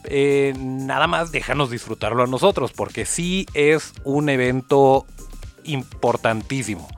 Eh, 0.05 0.55
nada 0.59 1.07
más 1.07 1.33
déjanos 1.33 1.71
disfrutarlo 1.71 2.23
a 2.23 2.27
nosotros, 2.27 2.73
porque 2.73 3.05
sí 3.05 3.47
es 3.55 3.93
un 4.05 4.29
evento 4.29 5.07
importantísimo. 5.65 6.89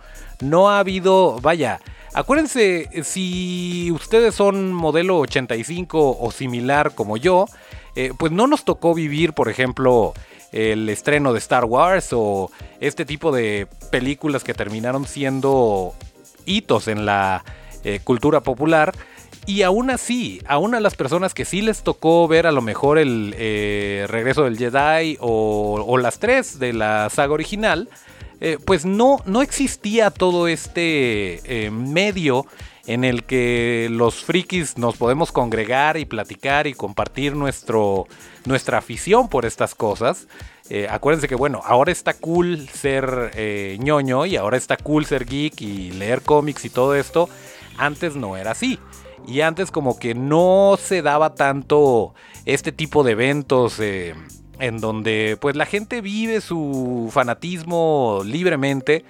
No 0.40 0.70
ha 0.70 0.78
habido, 0.78 1.38
vaya, 1.40 1.80
acuérdense, 2.14 2.88
si 3.04 3.90
ustedes 3.92 4.34
son 4.34 4.72
modelo 4.72 5.18
85 5.18 6.18
o 6.20 6.30
similar 6.30 6.94
como 6.94 7.16
yo, 7.16 7.46
eh, 7.96 8.12
pues 8.18 8.32
no 8.32 8.46
nos 8.46 8.64
tocó 8.64 8.94
vivir, 8.94 9.32
por 9.32 9.48
ejemplo, 9.48 10.14
el 10.52 10.88
estreno 10.88 11.32
de 11.32 11.38
Star 11.38 11.64
Wars 11.64 12.08
o 12.12 12.50
este 12.80 13.04
tipo 13.04 13.32
de 13.32 13.68
películas 13.90 14.44
que 14.44 14.54
terminaron 14.54 15.06
siendo 15.06 15.94
hitos 16.46 16.88
en 16.88 17.06
la 17.06 17.44
eh, 17.84 18.00
cultura 18.02 18.40
popular. 18.40 18.94
Y 19.46 19.62
aún 19.62 19.90
así, 19.90 20.40
aún 20.46 20.74
a 20.74 20.80
las 20.80 20.94
personas 20.94 21.34
que 21.34 21.44
sí 21.44 21.62
les 21.62 21.82
tocó 21.82 22.28
ver 22.28 22.46
a 22.46 22.52
lo 22.52 22.62
mejor 22.62 22.98
el 22.98 23.34
eh, 23.36 24.06
regreso 24.08 24.44
del 24.44 24.58
Jedi 24.58 25.16
o, 25.20 25.98
las 25.98 26.18
tres 26.18 26.58
de 26.58 26.72
la 26.72 27.10
saga 27.10 27.32
original, 27.32 27.88
eh, 28.40 28.58
pues 28.64 28.84
no, 28.84 29.20
no 29.26 29.42
existía 29.42 30.10
todo 30.10 30.48
este 30.48 31.70
medio 31.72 32.46
en 32.86 33.04
el 33.04 33.24
que 33.24 33.88
los 33.90 34.24
frikis 34.24 34.76
nos 34.76 34.96
podemos 34.96 35.32
congregar 35.32 35.96
y 35.96 36.06
platicar 36.06 36.66
y 36.66 36.74
compartir 36.74 37.36
nuestro, 37.36 38.06
nuestra 38.46 38.78
afición 38.78 39.28
por 39.28 39.46
estas 39.46 39.74
cosas. 39.74 40.26
Eh, 40.70 40.86
acuérdense 40.90 41.28
que 41.28 41.34
bueno, 41.34 41.62
ahora 41.64 41.92
está 41.92 42.14
cool 42.14 42.68
ser 42.68 43.32
eh, 43.34 43.76
ñoño 43.80 44.26
y 44.26 44.36
ahora 44.36 44.56
está 44.56 44.76
cool 44.76 45.04
ser 45.04 45.24
geek 45.24 45.60
y 45.60 45.92
leer 45.92 46.22
cómics 46.22 46.64
y 46.64 46.70
todo 46.70 46.94
esto. 46.94 47.28
Antes 47.80 48.14
no 48.14 48.36
era 48.36 48.50
así. 48.50 48.78
Y 49.26 49.40
antes 49.40 49.70
como 49.70 49.98
que 49.98 50.14
no 50.14 50.76
se 50.78 51.02
daba 51.02 51.34
tanto 51.34 52.14
este 52.44 52.72
tipo 52.72 53.02
de 53.04 53.12
eventos 53.12 53.80
eh, 53.80 54.14
en 54.58 54.78
donde 54.78 55.38
pues 55.40 55.56
la 55.56 55.66
gente 55.66 56.00
vive 56.00 56.40
su 56.40 57.10
fanatismo 57.10 58.20
libremente 58.24 59.04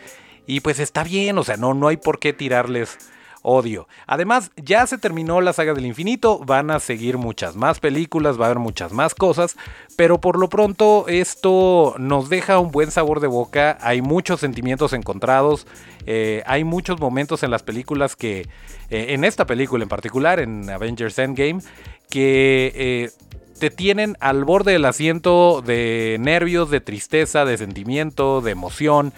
y 0.46 0.60
pues 0.60 0.78
está 0.78 1.04
bien, 1.04 1.36
o 1.38 1.44
sea, 1.44 1.56
no, 1.56 1.74
no 1.74 1.88
hay 1.88 1.96
por 1.96 2.18
qué 2.18 2.32
tirarles 2.32 2.98
odio. 3.42 3.88
Además, 4.06 4.50
ya 4.56 4.86
se 4.86 4.98
terminó 4.98 5.40
la 5.40 5.52
saga 5.52 5.74
del 5.74 5.86
infinito, 5.86 6.38
van 6.38 6.70
a 6.70 6.80
seguir 6.80 7.18
muchas 7.18 7.56
más 7.56 7.80
películas, 7.80 8.38
va 8.38 8.44
a 8.44 8.46
haber 8.46 8.58
muchas 8.58 8.92
más 8.92 9.14
cosas, 9.14 9.56
pero 9.96 10.20
por 10.20 10.38
lo 10.38 10.48
pronto 10.48 11.06
esto 11.08 11.94
nos 11.98 12.28
deja 12.28 12.58
un 12.58 12.70
buen 12.70 12.90
sabor 12.90 13.20
de 13.20 13.26
boca, 13.26 13.78
hay 13.80 14.02
muchos 14.02 14.40
sentimientos 14.40 14.92
encontrados, 14.92 15.66
eh, 16.06 16.42
hay 16.46 16.64
muchos 16.64 17.00
momentos 17.00 17.42
en 17.42 17.50
las 17.50 17.62
películas 17.62 18.16
que, 18.16 18.48
eh, 18.90 19.06
en 19.10 19.24
esta 19.24 19.46
película 19.46 19.82
en 19.82 19.88
particular, 19.88 20.40
en 20.40 20.68
Avengers 20.70 21.18
Endgame, 21.18 21.60
que... 22.08 22.72
Eh, 22.74 23.10
te 23.60 23.68
tienen 23.68 24.16
al 24.20 24.46
borde 24.46 24.72
del 24.72 24.86
asiento 24.86 25.60
de 25.60 26.16
nervios, 26.18 26.70
de 26.70 26.80
tristeza, 26.80 27.44
de 27.44 27.58
sentimiento, 27.58 28.40
de 28.40 28.52
emoción 28.52 29.12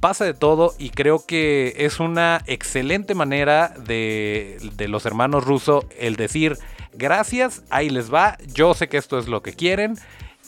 pasa 0.00 0.24
de 0.24 0.34
todo 0.34 0.74
y 0.78 0.90
creo 0.90 1.24
que 1.24 1.74
es 1.78 2.00
una 2.00 2.42
excelente 2.46 3.14
manera 3.14 3.68
de, 3.68 4.58
los 4.88 5.06
hermanos 5.06 5.44
rusos 5.44 5.84
el 5.98 6.16
decir 6.16 6.56
gracias, 6.94 7.62
ahí 7.70 7.90
les 7.90 8.12
va, 8.12 8.38
yo 8.52 8.74
sé 8.74 8.88
que 8.88 8.96
esto 8.96 9.18
es 9.18 9.28
lo 9.28 9.42
que 9.42 9.52
quieren 9.52 9.96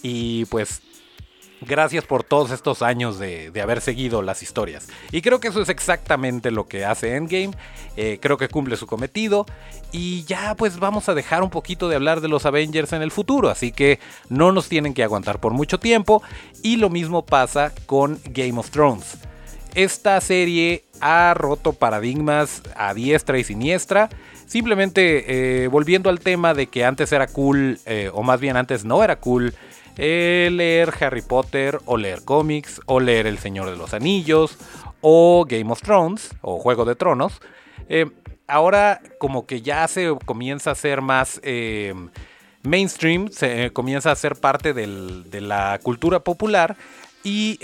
y 0.02 0.47
pues 0.47 0.80
gracias 1.61 2.04
por 2.04 2.25
todos 2.25 2.50
estos 2.50 2.82
años 2.82 3.18
de, 3.18 3.52
haber 3.62 3.80
seguido 3.80 4.23
las 4.23 4.42
historias. 4.42 4.88
Y 5.12 5.23
creo 5.23 5.38
que 5.38 5.49
eso 5.49 5.62
es 5.62 5.68
exactamente 5.68 6.50
lo 6.50 6.66
que 6.66 6.85
hace 6.85 7.14
Endgame. 7.14 7.52
Eh, 7.97 8.18
creo 8.21 8.37
que 8.37 8.49
cumple 8.49 8.76
su 8.76 8.88
cometido. 8.88 9.47
Y 9.92 10.25
ya 10.25 10.56
pues 10.56 10.80
vamos 10.80 11.09
a 11.09 11.14
dejar 11.14 11.44
un 11.44 11.50
poquito 11.50 11.88
de 11.88 11.94
hablar 11.94 12.21
de 12.21 12.26
los 12.26 12.47
Avengers 12.47 12.92
en 12.92 13.02
el 13.02 13.12
futuro. 13.12 13.49
Así 13.49 13.71
que 13.71 14.00
no 14.28 14.50
nos 14.50 14.68
tienen 14.68 14.92
que 14.92 15.04
aguantar 15.04 15.38
por 15.38 15.52
mucho 15.52 15.78
tiempo. 15.78 16.21
Y 16.64 16.78
lo 16.78 16.90
mismo 16.90 17.25
pasa 17.25 17.73
con 17.87 18.18
Game 18.25 18.59
of 18.59 18.71
Thrones 18.71 19.18
esta 19.75 20.21
serie 20.21 20.85
ha 21.00 21.35
roto 21.35 21.73
paradigmas 21.73 22.62
a 22.76 22.95
diestra 22.95 23.38
y 23.38 23.45
siniestra. 23.45 24.09
Simplemente 24.47 25.64
eh, 25.64 25.69
volviendo 25.69 26.11
al 26.11 26.21
tema 26.21 26.55
de 26.55 26.67
que 26.67 26.85
antes 26.85 27.12
era 27.12 27.26
cool, 27.26 27.79
eh, 27.87 28.11
o 28.12 28.23
más 28.23 28.41
bien 28.41 28.57
antes 28.57 28.85
no 28.85 29.02
era 29.02 29.17
cool, 29.17 29.55
eh, 29.97 30.50
leer 30.52 30.93
Harry 31.00 31.23
Potter, 31.23 31.81
o 31.87 31.97
leer 31.97 32.23
cómics, 32.25 32.81
o 32.87 33.00
leer 33.00 33.26
El 33.26 33.38
Señor 33.38 33.71
de 33.71 33.76
los 33.76 33.95
Anillos, 33.95 34.59
o 35.00 35.45
Game 35.49 35.73
of 35.73 35.81
Thrones, 35.81 36.31
o 36.41 36.59
Juego 36.59 36.85
de 36.85 36.95
Tronos. 36.95 37.41
ahora 38.47 39.00
como 39.19 39.47
que 39.47 39.62
ya 39.62 39.88
se 39.88 40.14
comienza 40.25 40.73
a 40.73 40.75
ser 40.75 41.00
más 41.00 41.41
mainstream, 42.62 43.29
se 43.31 43.71
comienza 43.73 44.12
a 44.12 44.17
ser 44.17 44.37
parte 44.37 44.73
de 44.75 45.41
la 45.41 45.81
cultura 45.83 46.21
popular 46.21 46.76
y 47.25 47.59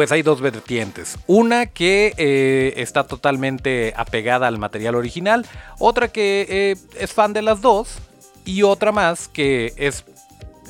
pues 0.00 0.12
hay 0.12 0.22
dos 0.22 0.40
vertientes. 0.40 1.18
Una 1.26 1.66
que 1.66 2.14
eh, 2.16 2.72
está 2.78 3.06
totalmente 3.06 3.92
apegada 3.94 4.46
al 4.46 4.56
material 4.56 4.94
original, 4.94 5.44
otra 5.78 6.08
que 6.08 6.46
eh, 6.48 6.76
es 6.98 7.12
fan 7.12 7.34
de 7.34 7.42
las 7.42 7.60
dos 7.60 7.98
y 8.46 8.62
otra 8.62 8.92
más 8.92 9.28
que 9.28 9.74
es 9.76 10.06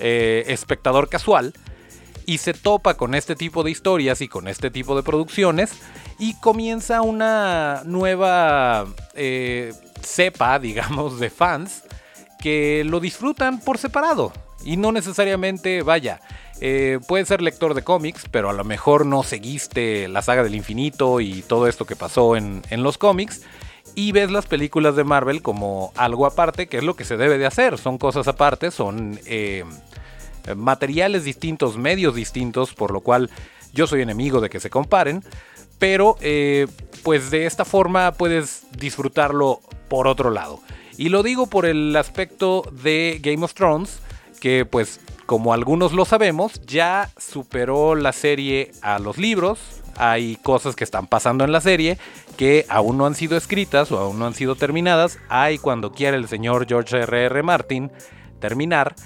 eh, 0.00 0.46
espectador 0.48 1.08
casual 1.08 1.54
y 2.26 2.38
se 2.38 2.54
topa 2.54 2.94
con 2.94 3.14
este 3.14 3.36
tipo 3.36 3.62
de 3.62 3.70
historias 3.70 4.20
y 4.20 4.26
con 4.26 4.48
este 4.48 4.68
tipo 4.68 4.96
de 4.96 5.04
producciones 5.04 5.74
y 6.18 6.34
comienza 6.40 7.00
una 7.00 7.82
nueva 7.84 8.88
cepa, 10.02 10.58
digamos, 10.60 11.20
de 11.20 11.30
fans 11.30 11.84
que 12.40 12.82
lo 12.84 12.98
disfrutan 12.98 13.60
por 13.60 13.78
separado 13.78 14.32
y 14.64 14.76
no 14.76 14.90
necesariamente, 14.90 15.82
vaya, 15.84 16.20
eh, 16.60 16.98
puedes 17.08 17.28
ser 17.28 17.40
lector 17.40 17.72
de 17.74 17.82
cómics, 17.82 18.24
pero 18.30 18.50
a 18.50 18.52
lo 18.52 18.64
mejor 18.64 19.06
no 19.06 19.22
seguiste 19.22 20.08
la 20.08 20.20
saga 20.20 20.42
del 20.42 20.54
infinito 20.54 21.20
y 21.20 21.40
todo 21.42 21.66
esto 21.66 21.86
que 21.86 21.96
pasó 21.96 22.36
en, 22.36 22.62
los 22.70 22.98
cómics. 22.98 23.42
Y 23.94 24.12
ves 24.12 24.30
las 24.30 24.46
películas 24.46 24.94
de 24.94 25.02
Marvel 25.02 25.42
como 25.42 25.92
algo 25.96 26.26
aparte, 26.26 26.68
que 26.68 26.76
es 26.76 26.84
lo 26.84 26.94
que 26.94 27.04
se 27.04 27.16
debe 27.16 27.38
de 27.38 27.46
hacer. 27.46 27.78
Son 27.78 27.98
cosas 27.98 28.28
aparte, 28.28 28.70
son 28.70 29.18
eh, 29.24 29.64
materiales 30.54 31.24
distintos, 31.24 31.76
medios 31.76 32.14
distintos, 32.14 32.74
por 32.74 32.92
lo 32.92 33.00
cual 33.00 33.30
yo 33.72 33.86
soy 33.86 34.02
enemigo 34.02 34.40
de 34.40 34.50
que 34.50 34.60
se 34.60 34.70
comparen. 34.70 35.24
Pero 35.78 36.16
eh, 36.20 36.66
pues 37.02 37.30
de 37.30 37.46
esta 37.46 37.64
forma 37.64 38.12
puedes 38.12 38.64
disfrutarlo 38.76 39.60
por 39.88 40.06
otro 40.06 40.30
lado. 40.30 40.60
Y 40.98 41.08
lo 41.08 41.22
digo 41.22 41.46
por 41.46 41.64
el 41.64 41.96
aspecto 41.96 42.62
de 42.70 43.18
Game 43.22 43.42
of 43.42 43.54
Thrones, 43.54 43.98
que 44.40 44.66
pues 44.66 45.00
como 45.30 45.54
algunos 45.54 45.92
lo 45.92 46.04
sabemos, 46.04 46.60
ya 46.66 47.08
superó 47.16 47.94
la 47.94 48.12
serie 48.12 48.72
a 48.82 48.98
los 48.98 49.16
libros. 49.16 49.60
Hay 49.96 50.34
cosas 50.42 50.74
que 50.74 50.82
están 50.82 51.06
pasando 51.06 51.44
en 51.44 51.52
la 51.52 51.60
serie 51.60 51.98
que 52.36 52.66
aún 52.68 52.98
no 52.98 53.06
han 53.06 53.14
sido 53.14 53.36
escritas 53.36 53.92
o 53.92 54.00
aún 54.00 54.18
no 54.18 54.26
han 54.26 54.34
sido 54.34 54.56
terminadas. 54.56 55.20
Hay 55.28 55.58
cuando 55.58 55.92
quiere 55.92 56.16
el 56.16 56.26
señor 56.26 56.66
George 56.66 56.96
R.R. 56.96 57.26
R. 57.26 57.42
Martin 57.44 57.92
terminar. 58.40 58.96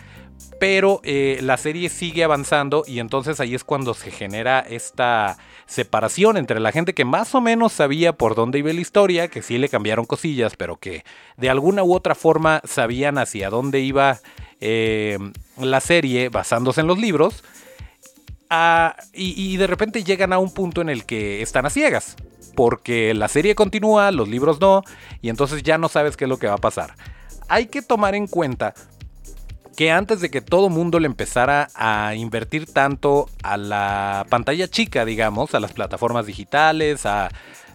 Pero 0.59 1.03
eh, 1.05 1.41
la 1.43 1.59
serie 1.59 1.91
sigue 1.91 2.25
avanzando 2.25 2.85
y 2.87 3.01
entonces 3.01 3.39
ahí 3.39 3.55
es 3.55 3.63
cuando 3.63 3.93
se 3.93 4.11
genera 4.11 4.61
esta 4.61 5.37
separación 5.67 6.39
entre 6.39 6.59
la 6.59 6.73
gente 6.73 6.95
que 6.95 7.05
más 7.05 7.35
o 7.35 7.43
menos 7.43 7.75
sabía 7.75 8.15
por 8.15 8.35
dónde 8.35 8.61
iba 8.61 8.73
la 8.73 8.81
historia, 8.81 9.29
que 9.29 9.43
sí 9.43 9.59
le 9.59 9.69
cambiaron 9.69 10.07
cosillas, 10.07 10.57
pero 10.57 10.77
que 10.77 11.05
de 11.37 11.51
alguna 11.51 11.85
u 11.85 11.95
otra 11.95 12.15
forma 12.15 12.63
sabían 12.65 13.19
hacia 13.19 13.51
dónde 13.51 13.81
iba 13.81 14.21
eh, 14.61 15.19
la 15.59 15.81
serie 15.81 16.29
basándose 16.29 16.81
en 16.81 16.87
los 16.87 16.99
libros. 16.99 17.43
y, 19.13 19.57
de 19.57 19.67
repente 19.67 20.05
llegan 20.05 20.33
a 20.33 20.39
un 20.39 20.53
punto 20.53 20.81
en 20.81 20.89
el 20.89 21.05
que 21.05 21.43
están 21.43 21.67
a 21.67 21.71
ciegas. 21.71 22.17
Porque 22.55 23.15
la 23.15 23.29
serie 23.29 23.57
continúa, 23.57 24.13
los 24.13 24.29
libros 24.29 24.61
no, 24.61 24.83
y 25.21 25.29
entonces 25.29 25.65
ya 25.65 25.77
no 25.77 25.89
sabes 25.89 26.17
qué 26.17 26.25
es 26.25 26.29
lo 26.29 26.39
que 26.39 26.47
va 26.47 26.55
a 26.55 26.59
pasar. 26.59 26.95
Hay 27.49 27.67
que 27.67 27.83
tomar 27.83 28.15
en 28.15 28.29
cuenta 28.29 28.75
que 29.75 29.91
antes 29.91 30.21
de 30.21 30.31
que 30.31 30.41
todo 30.41 30.69
mundo 30.69 31.01
le 31.01 31.07
empezara 31.07 31.69
a 31.75 32.15
invertir 32.15 32.73
tanto 32.73 33.29
a 33.43 33.57
la 33.57 34.27
pantalla 34.29 34.69
chica, 34.69 35.05
digamos, 35.05 35.55
a 35.55 35.61
las 35.61 35.73
plataformas 35.73 36.27
digitales, 36.27 37.07
a 37.07 37.31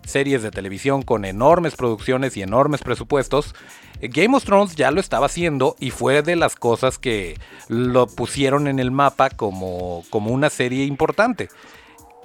series 0.05 0.41
de 0.41 0.51
televisión 0.51 1.01
con 1.03 1.25
enormes 1.25 1.75
producciones 1.75 2.37
y 2.37 2.41
enormes 2.41 2.81
presupuestos, 2.81 3.53
Game 4.01 4.35
of 4.35 4.45
Thrones 4.45 4.75
ya 4.75 4.91
lo 4.91 4.99
estaba 4.99 5.25
haciendo 5.25 5.75
y 5.79 5.91
fue 5.91 6.21
de 6.21 6.35
las 6.35 6.55
cosas 6.55 6.97
que 6.97 7.37
lo 7.67 8.07
pusieron 8.07 8.67
en 8.67 8.79
el 8.79 8.91
mapa 8.91 9.29
como, 9.29 10.03
como 10.09 10.31
una 10.31 10.49
serie 10.49 10.85
importante. 10.85 11.49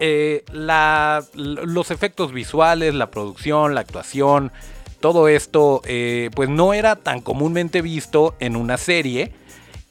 Eh, 0.01 0.45
los 0.53 1.91
efectos 1.91 2.33
visuales, 2.33 2.95
la 2.95 3.11
producción, 3.11 3.75
la 3.75 3.81
actuación, 3.81 4.53
todo 5.01 5.29
esto 5.29 5.83
eh, 5.85 6.31
pues 6.35 6.49
no 6.49 6.75
era 6.75 6.97
tan 6.97 7.21
comúnmente 7.21 7.83
visto 7.83 8.35
en 8.41 8.57
una 8.57 8.77
serie 8.77 9.33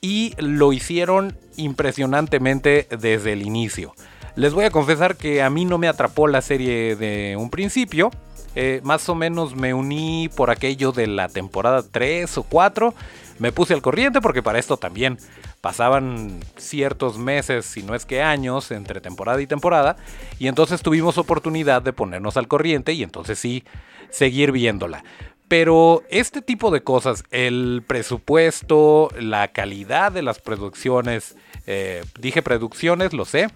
y 0.01 0.33
lo 0.37 0.73
hicieron 0.73 1.37
impresionantemente 1.55 2.87
desde 2.89 3.33
el 3.33 3.43
inicio. 3.43 3.93
Les 4.35 4.53
voy 4.53 4.65
a 4.65 4.71
confesar 4.71 5.15
que 5.15 5.43
a 5.43 5.49
mí 5.49 5.65
no 5.65 5.77
me 5.77 5.87
atrapó 5.87 6.27
la 6.27 6.41
serie 6.41 6.95
de 6.95 7.37
un 7.37 7.49
principio. 7.49 8.09
Eh, 8.55 8.81
más 8.83 9.07
o 9.09 9.15
menos 9.15 9.55
me 9.55 9.73
uní 9.73 10.29
por 10.35 10.51
aquello 10.51 10.91
de 10.91 11.07
la 11.07 11.27
temporada 11.29 11.83
3 11.89 12.37
o 12.37 12.43
4. 12.43 12.93
Me 13.39 13.51
puse 13.51 13.73
al 13.73 13.81
corriente 13.81 14.21
porque 14.21 14.43
para 14.43 14.59
esto 14.59 14.77
también 14.77 15.17
pasaban 15.61 16.39
ciertos 16.57 17.17
meses, 17.17 17.65
si 17.65 17.83
no 17.83 17.95
es 17.95 18.05
que 18.05 18.21
años, 18.21 18.71
entre 18.71 19.01
temporada 19.01 19.41
y 19.41 19.47
temporada. 19.47 19.95
Y 20.37 20.47
entonces 20.47 20.81
tuvimos 20.81 21.17
oportunidad 21.17 21.81
de 21.81 21.93
ponernos 21.93 22.37
al 22.37 22.47
corriente 22.47 22.93
y 22.93 23.01
entonces 23.01 23.39
sí 23.39 23.63
seguir 24.09 24.51
viéndola. 24.51 25.03
Pero 25.47 26.03
este 26.09 26.41
tipo 26.41 26.71
de 26.71 26.83
cosas, 26.83 27.23
el 27.31 27.83
presupuesto, 27.85 29.09
la 29.19 29.49
calidad 29.49 30.11
de 30.11 30.21
las 30.21 30.39
producciones, 30.39 31.35
eh, 31.67 32.03
dije 32.19 32.41
producciones, 32.41 33.13
lo 33.13 33.25
sé, 33.25 33.49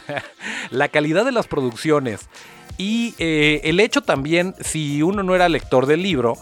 la 0.70 0.88
calidad 0.88 1.24
de 1.24 1.32
las 1.32 1.46
producciones 1.46 2.28
y 2.78 3.14
eh, 3.18 3.60
el 3.64 3.80
hecho 3.80 4.02
también, 4.02 4.54
si 4.60 5.02
uno 5.02 5.22
no 5.22 5.34
era 5.34 5.48
lector 5.48 5.86
del 5.86 6.02
libro, 6.02 6.36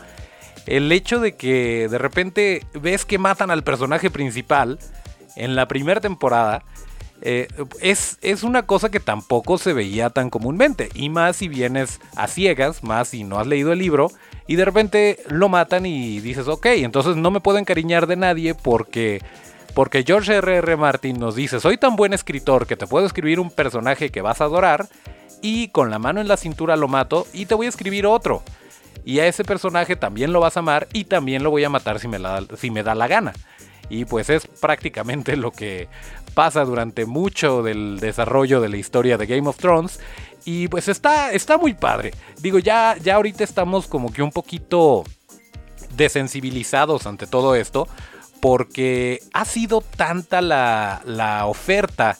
el 0.67 0.91
hecho 0.93 1.21
de 1.21 1.37
que 1.37 1.89
de 1.89 1.99
repente 1.99 2.65
ves 2.75 3.05
que 3.05 3.19
matan 3.19 3.51
al 3.51 3.65
personaje 3.65 4.11
principal 4.11 4.79
en 5.37 5.57
la 5.57 5.67
primera 5.67 6.01
temporada, 6.01 6.63
eh, 7.23 7.49
es, 7.81 8.19
es, 8.23 8.43
una 8.43 8.65
cosa 8.67 8.91
que 8.91 9.01
tampoco 9.01 9.59
se 9.59 9.73
veía 9.73 10.11
tan 10.11 10.31
comúnmente. 10.31 10.89
Y 10.95 11.09
más 11.09 11.37
si 11.37 11.49
vienes 11.49 12.01
a 12.17 12.27
ciegas, 12.29 12.83
más 12.83 13.09
si 13.09 13.25
no 13.25 13.39
has 13.39 13.47
leído 13.47 13.73
el 13.73 13.79
libro, 13.79 14.11
y 14.47 14.57
de 14.57 14.65
repente 14.65 15.19
lo 15.29 15.49
matan 15.49 15.87
y 15.87 16.21
dices, 16.21 16.49
ok, 16.49 16.67
entonces 16.67 17.17
no 17.17 17.31
me 17.31 17.41
puedo 17.41 17.59
encariñar 17.59 18.07
de 18.07 18.17
nadie 18.17 18.55
porque... 18.55 19.23
Porque 19.73 20.03
George 20.03 20.35
R.R. 20.35 20.59
R. 20.59 20.77
Martin 20.77 21.21
nos 21.21 21.37
dice, 21.37 21.61
soy 21.61 21.79
tan 21.79 21.95
buen 21.95 22.13
escritor 22.13 22.67
que 22.67 22.77
te 22.77 22.89
puedo 22.89 23.07
escribir 23.07 23.39
un 23.39 23.53
personaje 23.53 24.11
que 24.11 24.21
vas 24.21 24.41
a 24.41 24.45
adorar 24.45 24.89
y 25.43 25.69
con 25.69 25.91
la 25.91 25.99
mano 25.99 26.21
en 26.21 26.29
la 26.29 26.37
cintura 26.37 26.77
lo 26.77 26.89
mato 26.89 27.27
y 27.33 27.47
te 27.47 27.55
voy 27.55 27.67
a 27.67 27.71
escribir 27.71 28.07
otro. 28.07 28.43
Y 29.05 29.21
a 29.21 29.27
ese 29.27 29.45
personaje 29.45 29.97
también 29.97 30.33
lo 30.33 30.41
vas 30.41 30.57
a 30.57 30.61
amar 30.61 30.89
y 30.93 31.05
también 31.05 31.43
lo 31.43 31.51
voy 31.51 31.65
a 31.65 31.71
matar 31.71 31.99
si 32.01 32.09
me, 32.09 32.19
si 32.57 32.71
me 32.71 32.83
da 32.83 32.95
la 32.95 33.09
gana. 33.09 33.33
Y 33.89 34.05
pues 34.05 34.31
es 34.31 34.47
prácticamente 34.47 35.37
lo 35.37 35.51
que 35.51 35.89
pasa 36.35 36.65
durante 36.65 37.07
mucho 37.07 37.63
del 37.63 37.99
desarrollo 37.99 38.61
de 38.61 38.69
la 38.69 38.77
historia 38.77 39.19
de 39.19 39.27
Game 39.27 39.49
of 39.49 39.57
Thrones. 39.57 40.01
Y 40.45 40.69
pues 40.69 40.89
está, 40.89 41.33
está 41.33 41.59
muy 41.59 41.75
padre. 41.75 42.13
Digo, 42.39 42.59
ya, 42.59 42.97
ya 43.03 43.17
ahorita 43.17 43.43
estamos 43.43 43.87
como 43.87 44.13
que 44.13 44.23
un 44.23 44.31
poquito 44.31 45.05
desensibilizados 45.97 47.07
ante 47.07 47.27
todo 47.27 47.55
esto. 47.55 47.89
Porque 48.41 49.21
ha 49.35 49.45
sido 49.45 49.83
tanta 49.83 50.41
la, 50.41 51.03
la 51.05 51.47
oferta 51.47 52.19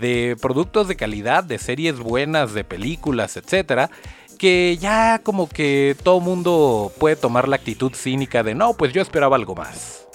de 0.00 0.36
productos 0.40 0.88
de 0.88 0.96
calidad, 0.96 1.44
de 1.44 1.58
series 1.58 1.98
buenas, 1.98 2.54
de 2.54 2.64
películas, 2.64 3.36
etcétera, 3.36 3.90
que 4.38 4.76
ya 4.80 5.20
como 5.20 5.48
que 5.48 5.96
todo 6.02 6.20
mundo 6.20 6.92
puede 6.98 7.16
tomar 7.16 7.48
la 7.48 7.56
actitud 7.56 7.92
cínica 7.94 8.42
de 8.42 8.54
no, 8.54 8.74
pues 8.74 8.92
yo 8.92 9.02
esperaba 9.02 9.36
algo 9.36 9.54
más. 9.54 10.06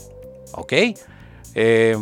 ¿Ok? 0.54 0.74
Eh, 1.56 1.98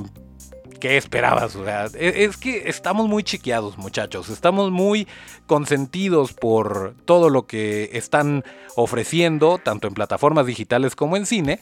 ¿Qué 0.82 0.98
esperabas? 0.98 1.56
E, 1.94 2.24
es 2.24 2.38
que 2.38 2.64
estamos 2.68 3.08
muy 3.08 3.24
chiqueados, 3.24 3.78
muchachos. 3.78 4.30
Estamos 4.30 4.72
muy 4.72 5.08
consentidos 5.46 6.34
por 6.34 6.96
todo 7.06 7.30
lo 7.30 7.46
que 7.46 7.92
están 7.94 8.44
ofreciendo, 8.76 9.60
tanto 9.64 9.88
en 9.88 9.94
plataformas 9.94 10.48
digitales 10.48 10.96
como 10.96 11.18
en 11.18 11.28
cine. 11.28 11.60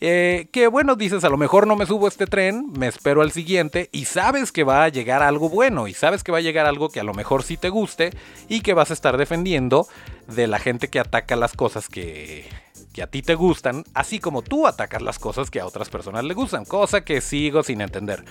Eh, 0.00 0.46
que 0.52 0.68
bueno, 0.68 0.94
dices, 0.94 1.24
a 1.24 1.30
lo 1.30 1.36
mejor 1.36 1.66
no 1.66 1.74
me 1.74 1.84
subo 1.84 2.06
este 2.06 2.26
tren, 2.26 2.70
me 2.78 2.86
espero 2.86 3.22
al 3.22 3.32
siguiente 3.32 3.88
y 3.90 4.04
sabes 4.04 4.52
que 4.52 4.62
va 4.62 4.84
a 4.84 4.88
llegar 4.88 5.24
algo 5.24 5.48
bueno 5.48 5.88
y 5.88 5.92
sabes 5.92 6.22
que 6.22 6.30
va 6.30 6.38
a 6.38 6.42
llegar 6.42 6.66
algo 6.66 6.90
que 6.90 7.00
a 7.00 7.04
lo 7.04 7.12
mejor 7.12 7.42
sí 7.42 7.56
te 7.56 7.70
guste 7.70 8.12
y 8.48 8.60
que 8.60 8.72
vas 8.72 8.90
a 8.90 8.94
estar 8.94 9.16
defendiendo 9.16 9.88
de 10.28 10.46
la 10.46 10.60
gente 10.60 10.86
que 10.86 11.00
ataca 11.00 11.34
las 11.34 11.54
cosas 11.54 11.88
que 11.88 12.48
que 12.92 13.02
a 13.02 13.06
ti 13.06 13.22
te 13.22 13.34
gustan, 13.34 13.84
así 13.94 14.18
como 14.18 14.42
tú 14.42 14.66
atacas 14.66 15.02
las 15.02 15.18
cosas 15.18 15.50
que 15.50 15.60
a 15.60 15.66
otras 15.66 15.88
personas 15.88 16.24
le 16.24 16.34
gustan, 16.34 16.64
cosa 16.64 17.02
que 17.02 17.20
sigo 17.20 17.62
sin 17.62 17.80
entender. 17.80 18.24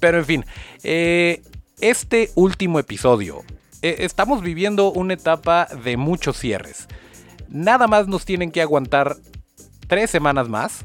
Pero 0.00 0.18
en 0.18 0.24
fin, 0.24 0.46
eh, 0.82 1.42
este 1.80 2.30
último 2.34 2.78
episodio, 2.78 3.42
eh, 3.80 3.96
estamos 4.00 4.42
viviendo 4.42 4.92
una 4.92 5.14
etapa 5.14 5.66
de 5.66 5.96
muchos 5.96 6.38
cierres. 6.38 6.86
Nada 7.48 7.86
más 7.86 8.06
nos 8.08 8.24
tienen 8.24 8.50
que 8.50 8.62
aguantar 8.62 9.16
tres 9.88 10.10
semanas 10.10 10.48
más, 10.48 10.84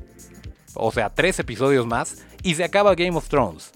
o 0.74 0.92
sea, 0.92 1.10
tres 1.10 1.40
episodios 1.40 1.86
más, 1.86 2.24
y 2.44 2.56
se 2.56 2.64
acaba 2.64 2.96
Game 2.96 3.18
of 3.18 3.28
Thrones. 3.28 3.72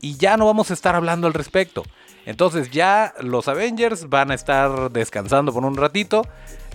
Y 0.00 0.16
ya 0.16 0.36
no 0.36 0.46
vamos 0.46 0.70
a 0.70 0.74
estar 0.74 0.94
hablando 0.94 1.26
al 1.26 1.34
respecto. 1.34 1.84
Entonces 2.26 2.70
ya 2.70 3.14
los 3.20 3.48
Avengers 3.48 4.08
van 4.08 4.30
a 4.30 4.34
estar 4.34 4.90
descansando 4.90 5.52
por 5.52 5.64
un 5.64 5.76
ratito. 5.76 6.26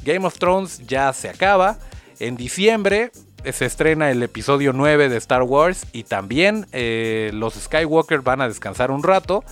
Game 0.04 0.26
of 0.26 0.38
Thrones 0.38 0.80
ya 0.88 1.12
se 1.14 1.30
acaba. 1.30 1.78
En 2.20 2.36
diciembre 2.36 3.12
se 3.52 3.66
estrena 3.66 4.10
el 4.12 4.24
episodio 4.24 4.74
9 4.74 5.10
de 5.10 5.18
Star 5.18 5.44
Wars 5.44 5.86
y 5.94 6.04
también 6.04 6.66
eh, 6.72 7.32
los 7.34 7.54
Skywalker 7.54 8.22
van 8.22 8.42
a 8.42 8.48
descansar 8.48 8.92
un 8.92 9.04
rato. 9.04 9.44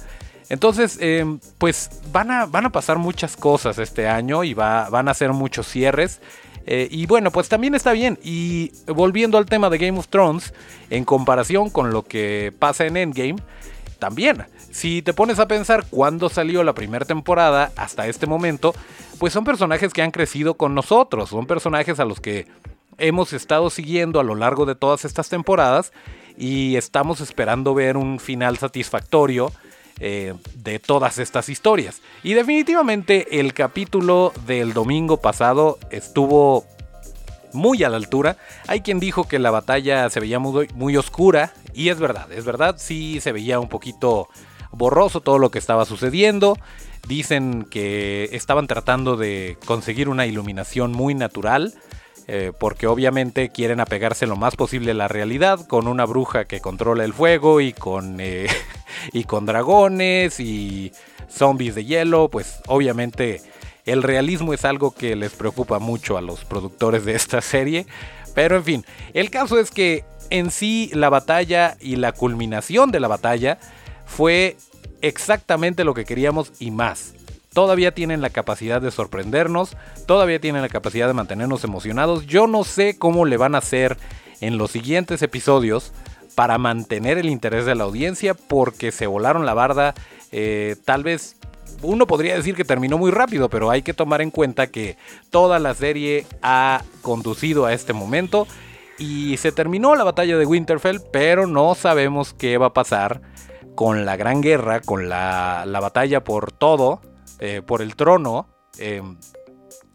Entonces, 0.49 0.97
em, 1.01 1.39
pues 1.58 1.89
van 2.12 2.32
a, 2.32 2.45
van 2.45 2.65
a 2.65 2.71
pasar 2.71 2.97
muchas 2.97 3.36
cosas 3.36 3.78
este 3.80 4.08
año 4.08 4.43
y 4.43 4.54
va, 4.54 4.89
van 4.89 5.08
a 5.08 5.13
ser 5.13 5.34
muchos 5.34 5.67
cierres. 5.67 6.21
Eh, 6.67 6.88
y 6.89 7.06
bueno, 7.06 7.32
pues 7.32 7.47
también 7.47 7.75
está 7.75 7.93
bien. 7.93 8.19
Y 8.23 8.71
volviendo 8.88 9.38
al 9.38 9.45
tema 9.45 9.69
de 9.69 9.78
Game 9.78 9.97
of 9.97 10.08
Thrones, 10.08 10.54
en 10.89 11.06
comparación 11.06 11.69
con 11.69 11.91
lo 11.91 12.04
que 12.04 12.54
pasa 12.58 12.86
en 12.86 12.97
Endgame, 12.97 13.38
también. 13.97 14.45
Si 14.71 15.01
te 15.01 15.13
pones 15.13 15.39
a 15.39 15.47
pensar 15.47 15.86
cuándo 15.89 16.29
salió 16.29 16.63
la 16.63 16.73
primera 16.73 17.05
temporada 17.05 17.71
hasta 17.75 18.08
este 18.08 18.27
momento, 18.27 18.73
pues 19.19 19.34
son 19.34 19.43
personajes 19.43 19.93
que 19.93 20.01
han 20.01 20.12
crecido 20.12 20.55
con 20.55 20.75
nosotros, 20.75 21.29
son 21.29 21.45
personajes 21.47 21.99
a 21.99 22.05
los 22.05 22.19
que 22.19 22.47
hemos 22.97 23.34
estado 23.34 23.69
siguiendo 23.69 24.19
a 24.19 24.23
lo 24.23 24.36
largo 24.36 24.65
de 24.65 24.75
todas 24.75 25.05
estas 25.05 25.29
temporadas 25.29 25.91
y 26.38 26.75
estamos 26.75 27.21
esperando 27.21 27.73
ver 27.73 27.97
un 27.97 28.19
final 28.19 28.58
satisfactorio 28.58 29.51
eh, 29.99 30.34
de 30.55 30.79
todas 30.79 31.19
estas 31.19 31.47
historias. 31.47 32.01
Y 32.23 32.34
definitivamente 32.34 33.39
el 33.39 33.53
capítulo 33.53 34.34
del 34.45 34.73
domingo 34.73 35.17
pasado 35.17 35.79
estuvo 35.89 36.65
muy 37.56 37.84
a 37.84 37.89
la 37.89 37.98
altura. 37.98 38.38
Hay 38.68 38.82
quien 38.82 39.00
dijo 39.00 39.28
que 39.28 39.39
la 39.39 39.52
batalla 39.52 40.10
se 40.10 40.20
veía 40.20 40.39
muy, 40.39 40.98
oscura 40.98 41.54
y 41.74 41.89
es 41.89 42.00
verdad, 42.00 42.32
es 42.32 42.46
verdad, 42.46 42.76
sí 42.78 43.20
se 43.22 43.32
veía 43.32 43.60
un 43.60 43.70
poquito 43.70 44.28
borroso 44.72 45.22
todo 45.22 45.39
lo 45.39 45.52
que 45.52 45.60
estaba 45.60 45.86
sucediendo. 45.86 46.58
Dicen 47.08 47.65
que 47.70 48.30
estaban 48.32 48.68
tratando 48.68 49.18
de 49.18 49.58
conseguir 49.65 50.10
una 50.10 50.26
iluminación 50.26 50.91
muy 50.91 51.15
natural. 51.15 51.74
Eh, 52.28 52.54
porque 52.58 52.88
obviamente 52.88 53.50
quieren 53.50 53.80
apegarse 53.80 54.26
lo 54.26 54.36
más 54.36 54.56
posible 54.56 54.89
a 54.89 54.96
la 54.96 55.08
realidad 55.08 55.68
con 55.68 55.88
una 55.88 56.06
bruja 56.06 56.46
que 56.46 56.60
controla 56.60 57.04
el 57.04 57.13
fuego 57.13 57.62
y 57.62 57.72
con, 57.72 58.20
eh, 58.20 58.48
y 59.13 59.26
con 59.26 59.46
dragones 59.46 60.39
y 60.39 60.91
zombies 61.30 61.76
de 61.76 61.86
hielo, 61.86 62.30
pues 62.30 62.62
obviamente 62.65 63.44
el 63.86 64.04
realismo 64.04 64.54
es 64.54 64.65
algo 64.65 64.91
que 64.91 65.15
les 65.15 65.34
preocupa 65.34 65.80
mucho 65.80 66.17
a 66.17 66.21
los 66.21 66.43
productores 66.45 67.06
de 67.06 67.15
esta 67.15 67.41
serie, 67.41 67.86
pero 68.34 68.58
en 68.58 68.63
fin, 68.63 68.86
el 69.13 69.30
caso 69.30 69.60
es 69.60 69.71
que 69.71 70.04
en 70.30 70.52
sí 70.52 70.89
la 70.93 71.10
batalla 71.10 71.78
y 71.80 71.95
la 71.95 72.12
culminación 72.12 72.91
de 72.91 73.00
la 73.00 73.08
batalla 73.08 73.60
fue 74.06 74.58
exactamente 75.02 75.84
lo 75.84 75.93
que 75.93 76.06
queríamos 76.06 76.52
y 76.60 76.71
más. 76.71 77.13
Todavía 77.54 77.93
tienen 77.93 78.21
la 78.21 78.32
capacidad 78.32 78.82
de 78.82 78.91
sorprendernos, 78.91 79.78
todavía 80.06 80.41
tienen 80.41 80.62
la 80.62 80.69
capacidad 80.69 81.08
de 81.08 81.13
mantenernos 81.13 81.63
emocionados. 81.63 82.26
Yo 82.26 82.48
no 82.48 82.65
sé 82.65 82.98
cómo 82.98 83.24
le 83.24 83.38
van 83.38 83.56
a 83.56 83.60
hacer 83.60 83.98
en 84.41 84.58
los 84.58 84.71
siguientes 84.71 85.21
episodios 85.21 85.93
para 86.36 86.58
mantener 86.58 87.17
el 87.17 87.30
interés 87.30 87.65
de 87.65 87.76
la 87.76 87.86
audiencia 87.86 88.34
porque 88.34 88.91
se 88.91 89.08
volaron 89.08 89.45
la 89.45 89.54
barda. 89.54 89.93
Eh, 90.34 90.76
tal 90.84 91.04
vez 91.04 91.38
uno 91.82 92.08
podría 92.08 92.36
decir 92.36 92.56
que 92.56 92.65
terminó 92.65 92.97
muy 92.97 93.12
rápido, 93.12 93.49
pero 93.49 93.69
hay 93.69 93.82
que 93.82 93.93
tomar 93.93 94.21
en 94.21 94.32
cuenta 94.32 94.67
que 94.67 94.97
toda 95.30 95.60
la 95.60 95.73
serie 95.73 96.25
ha 96.41 96.84
conducido 97.01 97.65
a 97.65 97.73
este 97.73 97.93
momento 97.93 98.47
y 98.97 99.38
se 99.38 99.51
terminó 99.51 99.95
la 99.95 100.04
batalla 100.04 100.38
de 100.38 100.45
Winterfell, 100.45 100.99
pero 101.12 101.47
no 101.47 101.75
sabemos 101.75 102.34
qué 102.34 102.58
va 102.58 102.67
a 102.67 102.73
pasar 102.73 103.21
con 103.75 104.06
la 104.06 104.15
gran 104.15 104.41
guerra, 104.41 104.80
con 104.80 105.10
la, 105.10 105.65
batalla 105.82 106.23
por 106.23 106.51
todo, 106.51 107.01
eh, 107.39 107.62
por 107.65 107.82
el 107.82 107.95
trono. 107.95 108.47
Eh, 108.80 109.01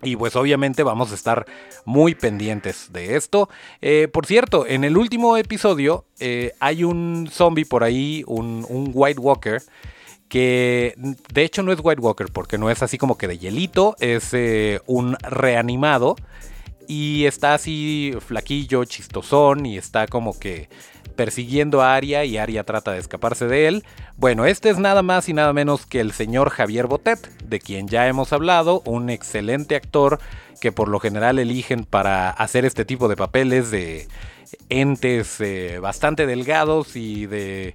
y 0.03 0.17
pues 0.17 0.35
obviamente 0.37 0.83
vamos 0.83 1.13
a 1.13 1.15
estar 1.15 1.47
muy 1.85 2.15
pendientes 2.15 2.93
de 2.93 3.17
esto. 3.17 3.49
Eh, 3.81 4.09
por 4.11 4.27
cierto, 4.27 4.67
en 4.67 4.85
el 4.85 4.97
último 4.97 5.37
episodio 5.37 6.07
hay 6.59 6.85
un 6.85 7.29
zombie 7.31 7.65
por 7.65 7.85
ahí, 7.85 8.23
un, 8.27 8.67
un, 8.69 8.91
White 8.95 9.21
Walker, 9.21 9.63
que 10.31 10.95
de 11.35 11.43
hecho 11.43 11.63
no 11.63 11.73
es 11.73 11.81
White 11.83 12.01
Walker 12.01 12.29
porque 12.33 12.57
no 12.57 12.71
es 12.71 12.83
así 12.83 12.97
como 12.97 13.19
que 13.19 13.29
de 13.29 13.37
hielito, 13.37 13.97
es 13.99 14.33
un 14.87 15.17
reanimado 15.21 16.17
y 16.87 17.27
está 17.27 17.55
así 17.55 18.15
flaquillo, 18.21 18.85
chistosón 18.85 19.67
y 19.67 19.77
está 19.77 20.07
como 20.07 20.39
que 20.39 20.71
persiguiendo 21.17 21.83
a 21.83 21.97
Aria 21.97 22.25
y 22.25 22.39
Aria 22.39 22.65
trata 22.65 22.93
de 22.93 22.99
escaparse 22.99 23.47
de 23.47 23.67
él. 23.67 23.85
Bueno, 24.17 24.47
este 24.47 24.71
es 24.71 24.79
nada 24.79 25.03
más 25.03 25.29
y 25.29 25.35
nada 25.35 25.53
menos 25.53 25.85
que 25.85 26.01
el 26.01 26.13
señor 26.13 26.49
Javier 26.51 26.87
Botet, 26.87 27.29
de 27.45 27.59
quien 27.59 27.89
ya 27.89 28.07
hemos 28.07 28.33
hablado, 28.33 28.83
un 28.87 29.11
excelente 29.11 29.77
actor 29.77 30.21
que 30.61 30.73
por 30.73 30.89
lo 30.89 31.01
general 31.01 31.39
eligen 31.39 31.85
para 31.85 32.31
hacer 32.31 32.65
este 32.65 32.85
tipo 32.85 33.09
de 33.09 33.17
papeles 33.17 33.71
de 33.71 34.09
entes 34.69 35.41
eh, 35.41 35.79
bastante 35.81 36.27
delgados 36.27 36.97
y 36.97 37.27
de 37.27 37.75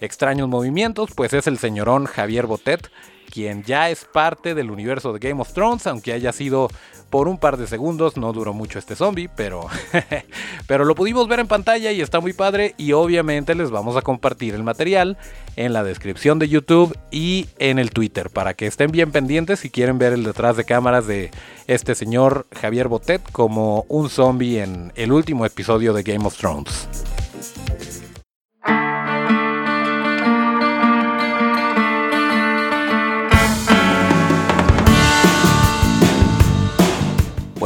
extraños 0.00 0.48
movimientos, 0.48 1.10
pues 1.14 1.32
es 1.32 1.46
el 1.46 1.58
señorón 1.58 2.06
Javier 2.06 2.46
Botet, 2.46 2.90
quien 3.34 3.64
ya 3.64 3.90
es 3.90 4.04
parte 4.04 4.54
del 4.54 4.70
universo 4.70 5.12
de 5.12 5.18
Game 5.18 5.40
of 5.40 5.52
Thrones, 5.52 5.86
aunque 5.86 6.12
haya 6.12 6.32
sido 6.32 6.68
por 7.10 7.28
un 7.28 7.38
par 7.38 7.56
de 7.56 7.66
segundos, 7.66 8.16
no 8.16 8.32
duró 8.32 8.52
mucho 8.52 8.78
este 8.78 8.96
zombie, 8.96 9.28
pero, 9.28 9.66
pero 10.66 10.84
lo 10.84 10.94
pudimos 10.94 11.28
ver 11.28 11.40
en 11.40 11.46
pantalla 11.46 11.92
y 11.92 12.00
está 12.00 12.20
muy 12.20 12.32
padre 12.32 12.74
y 12.76 12.92
obviamente 12.92 13.54
les 13.54 13.70
vamos 13.70 13.96
a 13.96 14.02
compartir 14.02 14.54
el 14.54 14.62
material 14.62 15.16
en 15.56 15.72
la 15.72 15.84
descripción 15.84 16.38
de 16.38 16.48
YouTube 16.48 16.96
y 17.10 17.46
en 17.58 17.78
el 17.78 17.90
Twitter 17.90 18.30
para 18.30 18.54
que 18.54 18.66
estén 18.66 18.90
bien 18.90 19.12
pendientes 19.12 19.60
si 19.60 19.70
quieren 19.70 19.98
ver 19.98 20.12
el 20.12 20.24
detrás 20.24 20.56
de 20.56 20.64
cámaras 20.64 21.06
de 21.06 21.30
este 21.66 21.94
señor 21.94 22.46
Javier 22.60 22.88
Botet 22.88 23.22
como 23.32 23.84
un 23.88 24.10
zombie 24.10 24.60
en 24.60 24.92
el 24.96 25.12
último 25.12 25.46
episodio 25.46 25.92
de 25.92 26.02
Game 26.02 26.26
of 26.26 26.36
Thrones. 26.36 26.88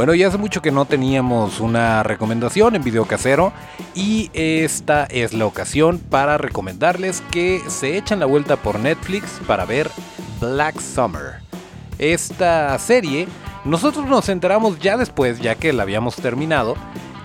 Bueno, 0.09 0.21
ya 0.21 0.29
hace 0.29 0.39
mucho 0.39 0.63
que 0.63 0.71
no 0.71 0.85
teníamos 0.85 1.59
una 1.59 2.01
recomendación 2.01 2.75
en 2.75 2.83
video 2.83 3.05
casero 3.05 3.53
y 3.93 4.31
esta 4.33 5.03
es 5.03 5.33
la 5.33 5.45
ocasión 5.45 5.99
para 5.99 6.39
recomendarles 6.39 7.21
que 7.29 7.61
se 7.67 7.95
echen 7.95 8.19
la 8.19 8.25
vuelta 8.25 8.55
por 8.55 8.79
Netflix 8.79 9.39
para 9.45 9.65
ver 9.65 9.91
Black 10.41 10.79
Summer. 10.79 11.41
Esta 11.99 12.79
serie, 12.79 13.27
nosotros 13.65 14.07
nos 14.07 14.29
enteramos 14.29 14.79
ya 14.79 14.97
después, 14.97 15.41
ya 15.41 15.53
que 15.53 15.73
la 15.73 15.83
habíamos 15.83 16.15
terminado, 16.15 16.75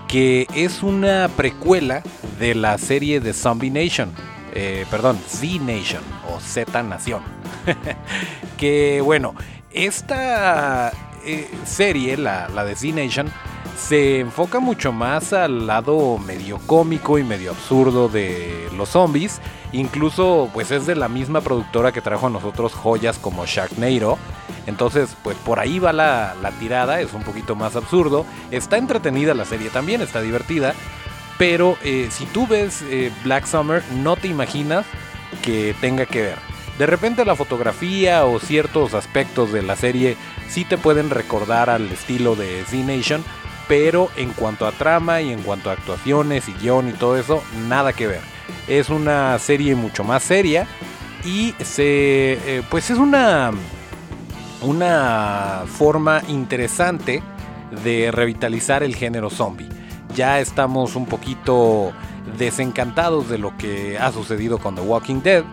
que 0.07 0.45
es 0.53 0.83
una 0.83 1.27
precuela 1.35 2.03
de 2.37 2.53
la 2.53 2.77
serie 2.77 3.19
de 3.19 3.33
Zombie 3.33 3.71
Nation. 3.71 4.11
Eh, 4.53 4.85
perdón, 4.91 5.17
Z 5.27 5.59
Nation 5.59 6.03
o 6.31 6.39
Z 6.39 6.83
Nación. 6.83 7.23
que 8.57 9.01
bueno, 9.03 9.33
esta 9.71 10.93
eh, 11.25 11.49
serie, 11.65 12.17
la, 12.17 12.49
la 12.49 12.63
de 12.63 12.75
Z-Nation, 12.75 13.31
se 13.77 14.19
enfoca 14.19 14.59
mucho 14.59 14.91
más 14.91 15.33
al 15.33 15.67
lado 15.67 16.17
medio 16.17 16.59
cómico 16.65 17.19
y 17.19 17.23
medio 17.23 17.51
absurdo 17.51 18.07
de 18.07 18.69
los 18.75 18.89
zombies. 18.89 19.41
Incluso, 19.73 20.49
pues 20.53 20.71
es 20.71 20.85
de 20.85 20.95
la 20.95 21.09
misma 21.09 21.41
productora 21.41 21.91
que 21.91 22.01
trajo 22.01 22.27
a 22.27 22.29
nosotros 22.29 22.73
joyas 22.73 23.19
como 23.19 23.45
Sharknado. 23.45 24.17
Entonces, 24.65 25.15
pues 25.23 25.35
por 25.37 25.59
ahí 25.59 25.79
va 25.79 25.93
la, 25.93 26.33
tirada, 26.59 27.01
es 27.01 27.13
un 27.13 27.23
poquito 27.23 27.55
más 27.55 27.75
absurdo. 27.75 28.25
Está 28.51 28.77
entretenida 28.77 29.33
la 29.33 29.45
serie 29.45 29.69
también, 29.69 30.01
está 30.01 30.21
divertida. 30.21 30.73
Pero 31.37 31.77
eh, 31.83 32.07
si 32.11 32.25
tú 32.27 32.47
ves 32.47 32.81
eh, 32.83 33.11
Black 33.23 33.45
Summer, 33.45 33.83
no 33.91 34.15
te 34.15 34.29
imaginas 34.29 34.85
que 35.43 35.75
tenga 35.81 36.05
que 36.05 36.21
ver. 36.21 36.54
De 36.77 36.85
repente 36.85 37.23
la 37.23 37.35
fotografía 37.35 38.25
o 38.25 38.39
ciertos 38.39 38.93
aspectos 38.93 39.53
de 39.53 39.61
la 39.61 39.77
serie 39.77 40.17
sí 40.49 40.65
te 40.65 40.77
pueden 40.77 41.09
recordar 41.09 41.69
al 41.69 41.89
estilo 41.89 42.35
de 42.35 42.63
Z 42.65 42.83
Nation, 42.83 43.23
pero 43.67 44.09
en 44.17 44.31
cuanto 44.31 44.67
a 44.67 44.73
trama 44.73 45.21
y 45.21 45.31
en 45.31 45.41
cuanto 45.41 45.69
a 45.69 45.73
actuaciones 45.73 46.49
y 46.49 46.53
guion 46.53 46.89
y 46.89 46.93
todo 46.93 47.17
eso, 47.17 47.41
nada 47.69 47.93
que 47.93 48.07
ver. 48.07 48.21
Es 48.67 48.89
una 48.89 49.39
serie 49.39 49.75
mucho 49.75 50.03
más 50.03 50.23
seria 50.23 50.67
y 51.23 51.55
se, 51.63 52.33
eh, 52.33 52.63
pues 52.69 52.89
es 52.89 52.97
una, 52.97 53.51
una 54.61 55.63
forma 55.65 56.21
interesante 56.27 57.23
de 57.85 58.11
revitalizar 58.11 58.83
el 58.83 58.95
género 58.95 59.29
zombie. 59.29 59.69
Ya 60.13 60.41
estamos 60.41 60.95
un 60.97 61.05
poquito 61.05 61.93
desencantados 62.37 63.29
de 63.29 63.37
lo 63.37 63.55
que 63.57 63.97
ha 63.97 64.11
sucedido 64.11 64.59
con 64.59 64.75
The 64.75 64.81
Walking 64.81 65.21
Dead 65.21 65.45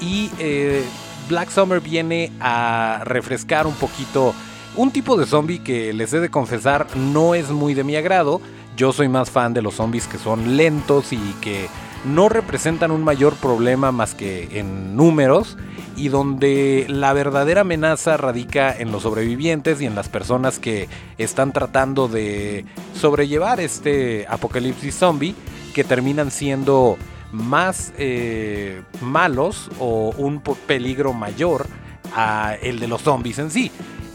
y 0.00 0.30
eh, 0.38 0.84
Black 1.28 1.50
Summer 1.50 1.80
viene 1.80 2.32
a 2.40 3.02
refrescar 3.04 3.66
un 3.66 3.74
poquito 3.74 4.34
un 4.76 4.90
tipo 4.90 5.16
de 5.16 5.26
zombie 5.26 5.60
que 5.60 5.92
les 5.92 6.12
he 6.12 6.20
de 6.20 6.30
confesar 6.30 6.86
no 6.96 7.34
es 7.34 7.50
muy 7.50 7.74
de 7.74 7.84
mi 7.84 7.96
agrado. 7.96 8.40
Yo 8.76 8.92
soy 8.92 9.08
más 9.08 9.30
fan 9.30 9.54
de 9.54 9.62
los 9.62 9.74
zombies 9.74 10.06
que 10.06 10.18
son 10.18 10.56
lentos 10.56 11.12
y 11.12 11.18
que 11.40 11.68
no 12.04 12.28
representan 12.28 12.90
un 12.90 13.02
mayor 13.02 13.34
problema 13.34 13.90
más 13.90 14.14
que 14.14 14.60
en 14.60 14.94
números 14.94 15.56
y 15.96 16.08
donde 16.08 16.84
la 16.88 17.12
verdadera 17.14 17.62
amenaza 17.62 18.16
radica 18.16 18.74
en 18.76 18.92
los 18.92 19.02
sobrevivientes 19.02 19.80
y 19.80 19.86
en 19.86 19.94
las 19.94 20.08
personas 20.08 20.58
que 20.58 20.88
están 21.16 21.52
tratando 21.52 22.06
de 22.06 22.66
sobrellevar 22.94 23.60
este 23.60 24.26
apocalipsis 24.28 24.94
zombie 24.94 25.34
que 25.74 25.84
terminan 25.84 26.30
siendo 26.30 26.98
más 27.32 27.92
eh, 27.98 28.82
malos 29.00 29.70
o 29.78 30.14
un 30.16 30.40
peligro 30.40 31.12
mayor 31.12 31.66
a 32.14 32.54
el 32.62 32.78
de 32.78 32.88
los 32.88 33.02
zombies 33.02 33.38
en 33.38 33.50
sí. 33.50 33.70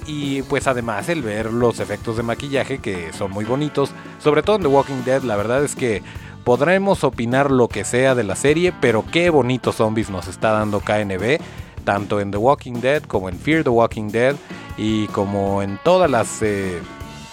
Y 0.07 0.41
pues 0.43 0.67
además 0.67 1.09
el 1.09 1.21
ver 1.21 1.53
los 1.53 1.79
efectos 1.79 2.17
de 2.17 2.23
maquillaje 2.23 2.79
que 2.79 3.13
son 3.13 3.31
muy 3.31 3.45
bonitos, 3.45 3.91
sobre 4.19 4.41
todo 4.41 4.55
en 4.55 4.63
The 4.63 4.67
Walking 4.67 5.03
Dead, 5.05 5.21
la 5.21 5.35
verdad 5.35 5.63
es 5.63 5.75
que 5.75 6.01
podremos 6.43 7.03
opinar 7.03 7.51
lo 7.51 7.67
que 7.67 7.83
sea 7.83 8.15
de 8.15 8.23
la 8.23 8.35
serie, 8.35 8.73
pero 8.81 9.05
qué 9.11 9.29
bonitos 9.29 9.75
zombies 9.75 10.09
nos 10.09 10.27
está 10.27 10.51
dando 10.51 10.79
KNB, 10.79 11.37
tanto 11.83 12.19
en 12.19 12.31
The 12.31 12.37
Walking 12.37 12.81
Dead 12.81 13.03
como 13.03 13.29
en 13.29 13.37
Fear 13.37 13.63
the 13.63 13.69
Walking 13.69 14.09
Dead 14.09 14.35
y 14.77 15.07
como 15.07 15.61
en 15.61 15.79
todas 15.83 16.09
las 16.09 16.41
eh, 16.41 16.79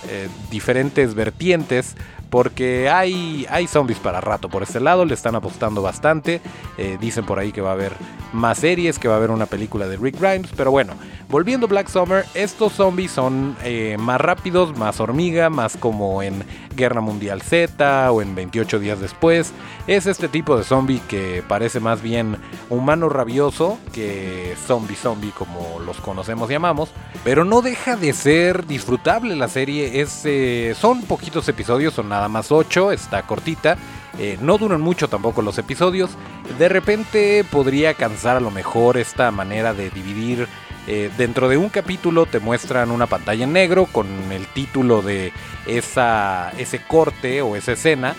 eh, 0.09 0.29
diferentes 0.51 1.15
vertientes 1.15 1.97
porque 2.31 2.89
hay, 2.91 3.47
hay 3.51 3.67
zombies 3.67 3.99
para 3.99 4.21
rato 4.21 4.49
por 4.49 4.63
este 4.63 4.81
lado, 4.81 5.05
le 5.05 5.15
están 5.15 5.35
apostando 5.35 5.83
bastante. 5.83 6.41
Eh, 6.77 6.99
dicen 7.01 7.25
por 7.25 7.39
ahí 7.39 7.53
que 7.53 7.61
va 7.61 7.71
a 7.71 7.75
haber 7.75 7.93
más 8.33 8.59
series, 8.59 8.99
que 8.99 9.09
va 9.09 9.15
a 9.15 9.17
haber 9.17 9.31
una 9.31 9.47
película 9.47 9.87
de 9.89 9.97
Rick 9.97 10.21
Grimes, 10.21 10.51
pero 10.57 10.71
bueno, 10.71 10.95
volviendo 11.29 11.67
a 11.67 11.69
Black 11.69 11.89
Summer, 11.89 12.25
estos 12.35 12.75
zombies 12.75 13.11
son 13.11 13.57
eh, 13.65 13.97
más 13.99 14.21
rápidos, 14.21 14.77
más 14.77 15.01
hormiga, 15.01 15.51
más 15.51 15.77
como 15.77 16.23
en 16.23 16.45
Guerra 16.77 17.01
Mundial 17.01 17.43
Z 17.43 18.13
o 18.13 18.23
en 18.23 18.35
28 18.35 18.79
días 18.79 19.01
después. 19.01 19.53
Es 19.87 20.07
este 20.07 20.29
tipo 20.29 20.57
de 20.57 20.65
zombie 20.65 21.01
que 21.09 21.43
parece 21.47 21.81
más 21.81 22.03
bien 22.03 22.37
humano 22.69 23.09
rabioso 23.09 23.79
que 23.93 24.55
zombie 24.67 24.97
zombie 24.97 25.31
como 25.31 25.81
los 25.85 25.99
conocemos 26.01 26.51
y 26.51 26.55
amamos, 26.55 26.91
pero 27.25 27.45
no 27.45 27.63
deja 27.63 27.97
de 27.97 28.13
ser 28.13 28.67
disfrutable 28.67 29.37
la 29.37 29.49
serie. 29.49 30.01
Es, 30.01 30.23
eh, 30.25 30.75
son 30.79 31.03
poquitos 31.03 31.49
episodios, 31.49 31.95
son 31.95 32.09
nada 32.09 32.18
más 32.27 32.51
8, 32.51 32.91
está 32.91 33.23
cortita. 33.23 33.77
Eh, 34.19 34.37
no 34.41 34.59
duran 34.59 34.81
mucho 34.81 35.09
tampoco 35.09 35.43
los 35.43 35.59
episodios. 35.59 36.11
De 36.59 36.69
repente 36.69 37.45
podría 37.49 37.95
cansar 37.95 38.37
a 38.37 38.41
lo 38.41 38.51
mejor 38.51 38.97
esta 38.97 39.31
manera 39.31 39.75
de 39.75 39.91
dividir. 39.91 40.49
Eh, 40.91 41.11
dentro 41.19 41.51
de 41.51 41.59
un 41.59 41.69
capítulo 41.69 42.25
te 42.25 42.41
muestran 42.41 42.91
una 42.91 43.07
pantalla 43.07 43.45
en 43.45 43.53
negro 43.53 43.85
con 43.85 44.07
el 44.33 44.47
título 44.47 45.03
de 45.03 45.35
esa, 45.67 46.51
ese 46.57 46.83
corte 46.83 47.43
o 47.43 47.57
esa 47.57 47.73
escena 47.73 48.15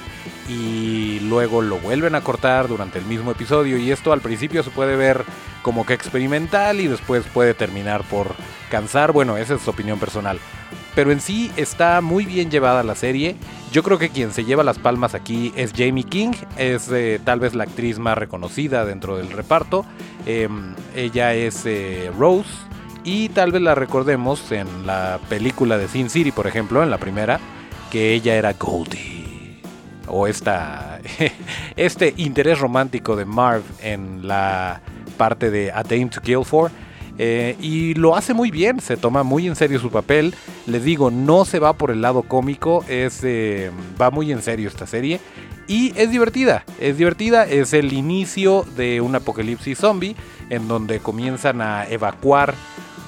y 0.47 1.19
luego 1.21 1.63
lo 1.63 1.77
vuelven 1.77 2.13
a 2.13 2.21
cortar 2.21 2.67
durante 2.67 2.99
el 2.99 3.05
mismo 3.05 3.31
episodio 3.31 3.79
y 3.79 3.91
esto 3.91 4.13
al 4.13 4.21
principio 4.21 4.61
se 4.61 4.69
puede 4.69 4.95
ver 4.95 5.25
como 5.63 5.83
que 5.83 5.93
experimental 5.93 6.79
y 6.79 6.87
después 6.87 7.23
puede 7.33 7.55
terminar 7.55 8.03
por 8.03 8.35
cansar. 8.69 9.13
Bueno, 9.13 9.35
esa 9.37 9.55
es 9.55 9.61
su 9.61 9.71
opinión 9.71 9.99
personal 9.99 10.39
pero 10.99 11.13
en 11.13 11.21
sí 11.21 11.49
está 11.55 12.01
muy 12.01 12.25
bien 12.25 12.51
llevada 12.51 12.83
la 12.83 12.93
serie. 12.93 13.37
Yo 13.71 13.83
creo 13.83 13.97
que 13.97 14.09
quien 14.09 14.33
se 14.33 14.43
lleva 14.43 14.65
las 14.65 14.79
palmas 14.79 15.15
aquí 15.15 15.53
es 15.55 15.71
Jamie 15.71 16.03
King, 16.03 16.33
es 16.57 16.91
eh, 16.91 17.21
tal 17.23 17.39
vez 17.39 17.55
la 17.55 17.63
actriz 17.63 17.99
más 17.99 18.17
reconocida 18.17 18.83
dentro 18.83 19.15
del 19.15 19.31
reparto. 19.31 19.85
Em, 20.25 20.75
ella 20.93 21.33
es 21.35 21.65
eh, 21.65 22.11
Rose 22.19 22.49
y 23.05 23.29
tal 23.29 23.53
vez 23.53 23.61
la 23.61 23.75
recordemos 23.75 24.51
en 24.51 24.85
la 24.85 25.21
película 25.29 25.77
de 25.77 25.87
Sin 25.87 26.09
City, 26.09 26.33
por 26.33 26.47
ejemplo, 26.47 26.83
en 26.83 26.89
la 26.89 26.97
primera, 26.97 27.39
que 27.89 28.11
ella 28.13 28.35
era 28.35 28.51
Goldie. 28.51 29.61
O 30.05 30.27
esta, 30.27 30.99
este 31.77 32.13
interés 32.17 32.59
romántico 32.59 33.15
de 33.15 33.23
Marv 33.23 33.63
en 33.81 34.27
la 34.27 34.81
parte 35.17 35.49
de 35.49 35.71
A 35.71 35.85
to 35.85 36.19
Kill 36.21 36.43
For 36.43 36.69
eh, 37.21 37.57
y 37.59 37.95
lo 37.95 38.15
hace 38.15 38.33
muy 38.33 38.49
bien, 38.49 38.79
se 38.79 38.95
toma 38.95 39.23
muy 39.23 39.45
en 39.45 39.57
serio 39.57 39.77
su 39.77 39.91
papel. 39.91 40.33
Les 40.65 40.85
digo, 40.85 41.11
no 41.11 41.43
se 41.43 41.59
va 41.59 41.73
por 41.73 41.91
el 41.91 42.01
lado 42.01 42.23
cómico, 42.23 42.85
es, 42.87 43.19
eh, 43.23 43.71
va 44.01 44.09
muy 44.09 44.31
en 44.31 44.41
serio 44.41 44.69
esta 44.69 44.87
serie. 44.87 45.19
Y 45.67 45.91
es 45.97 46.11
divertida, 46.11 46.63
es 46.79 46.97
divertida, 46.97 47.43
es 47.45 47.73
el 47.73 47.91
inicio 47.91 48.65
de 48.77 49.01
un 49.01 49.15
apocalipsis 49.15 49.77
zombie 49.77 50.15
en 50.49 50.69
donde 50.69 50.99
comienzan 50.99 51.61
a 51.61 51.85
evacuar 51.87 52.55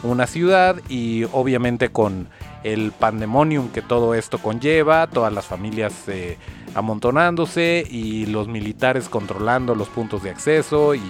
una 0.04 0.28
ciudad 0.28 0.76
y 0.90 1.24
obviamente 1.32 1.90
con 1.90 2.28
el 2.64 2.92
pandemonium 2.92 3.70
que 3.70 3.82
todo 3.82 4.14
esto 4.14 4.40
conlleva, 4.40 5.08
todas 5.08 5.32
las 5.32 5.46
familias 5.46 5.94
eh, 6.08 6.38
amontonándose 6.76 7.88
y 7.90 8.26
los 8.26 8.50
militares 8.50 9.08
controlando 9.08 9.74
los 9.74 9.88
puntos 9.88 10.22
de 10.22 10.32
acceso 10.32 10.96
y 10.96 11.02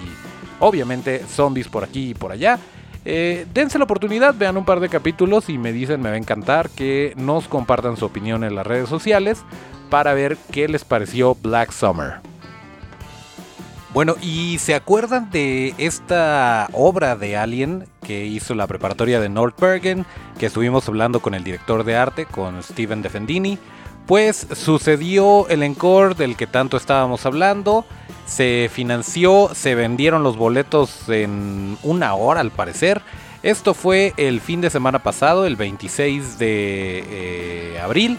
obviamente 0.60 1.24
zombies 1.26 1.68
por 1.68 1.82
aquí 1.82 2.10
y 2.10 2.14
por 2.14 2.30
allá. 2.30 2.60
Eh, 3.04 3.46
dense 3.52 3.78
la 3.78 3.84
oportunidad, 3.84 4.34
vean 4.34 4.56
un 4.56 4.64
par 4.64 4.80
de 4.80 4.88
capítulos 4.88 5.48
y 5.48 5.58
me 5.58 5.72
dicen, 5.72 6.00
me 6.00 6.10
va 6.10 6.14
a 6.14 6.18
encantar 6.18 6.70
que 6.70 7.14
nos 7.16 7.48
compartan 7.48 7.96
su 7.96 8.04
opinión 8.04 8.44
en 8.44 8.54
las 8.54 8.66
redes 8.66 8.88
sociales 8.88 9.42
para 9.90 10.14
ver 10.14 10.36
qué 10.50 10.68
les 10.68 10.84
pareció 10.84 11.34
Black 11.34 11.72
Summer. 11.72 12.20
Bueno, 13.92 14.14
¿y 14.22 14.56
se 14.58 14.74
acuerdan 14.74 15.30
de 15.30 15.74
esta 15.76 16.68
obra 16.72 17.14
de 17.14 17.36
Alien 17.36 17.84
que 18.02 18.24
hizo 18.24 18.54
la 18.54 18.66
preparatoria 18.66 19.20
de 19.20 19.28
Bergen, 19.58 20.06
Que 20.38 20.46
estuvimos 20.46 20.88
hablando 20.88 21.20
con 21.20 21.34
el 21.34 21.44
director 21.44 21.84
de 21.84 21.96
arte, 21.96 22.26
con 22.26 22.62
Steven 22.62 23.02
Defendini. 23.02 23.58
Pues 24.06 24.46
sucedió 24.54 25.46
el 25.48 25.62
encore 25.62 26.14
del 26.14 26.36
que 26.36 26.46
tanto 26.46 26.76
estábamos 26.76 27.24
hablando. 27.26 27.84
Se 28.26 28.70
financió, 28.72 29.50
se 29.54 29.74
vendieron 29.74 30.22
los 30.22 30.36
boletos 30.36 31.08
en 31.08 31.76
una 31.82 32.14
hora 32.14 32.40
al 32.40 32.50
parecer. 32.50 33.02
Esto 33.42 33.74
fue 33.74 34.14
el 34.16 34.40
fin 34.40 34.60
de 34.60 34.70
semana 34.70 35.00
pasado, 35.00 35.46
el 35.46 35.56
26 35.56 36.38
de 36.38 37.04
eh, 37.74 37.80
abril, 37.80 38.18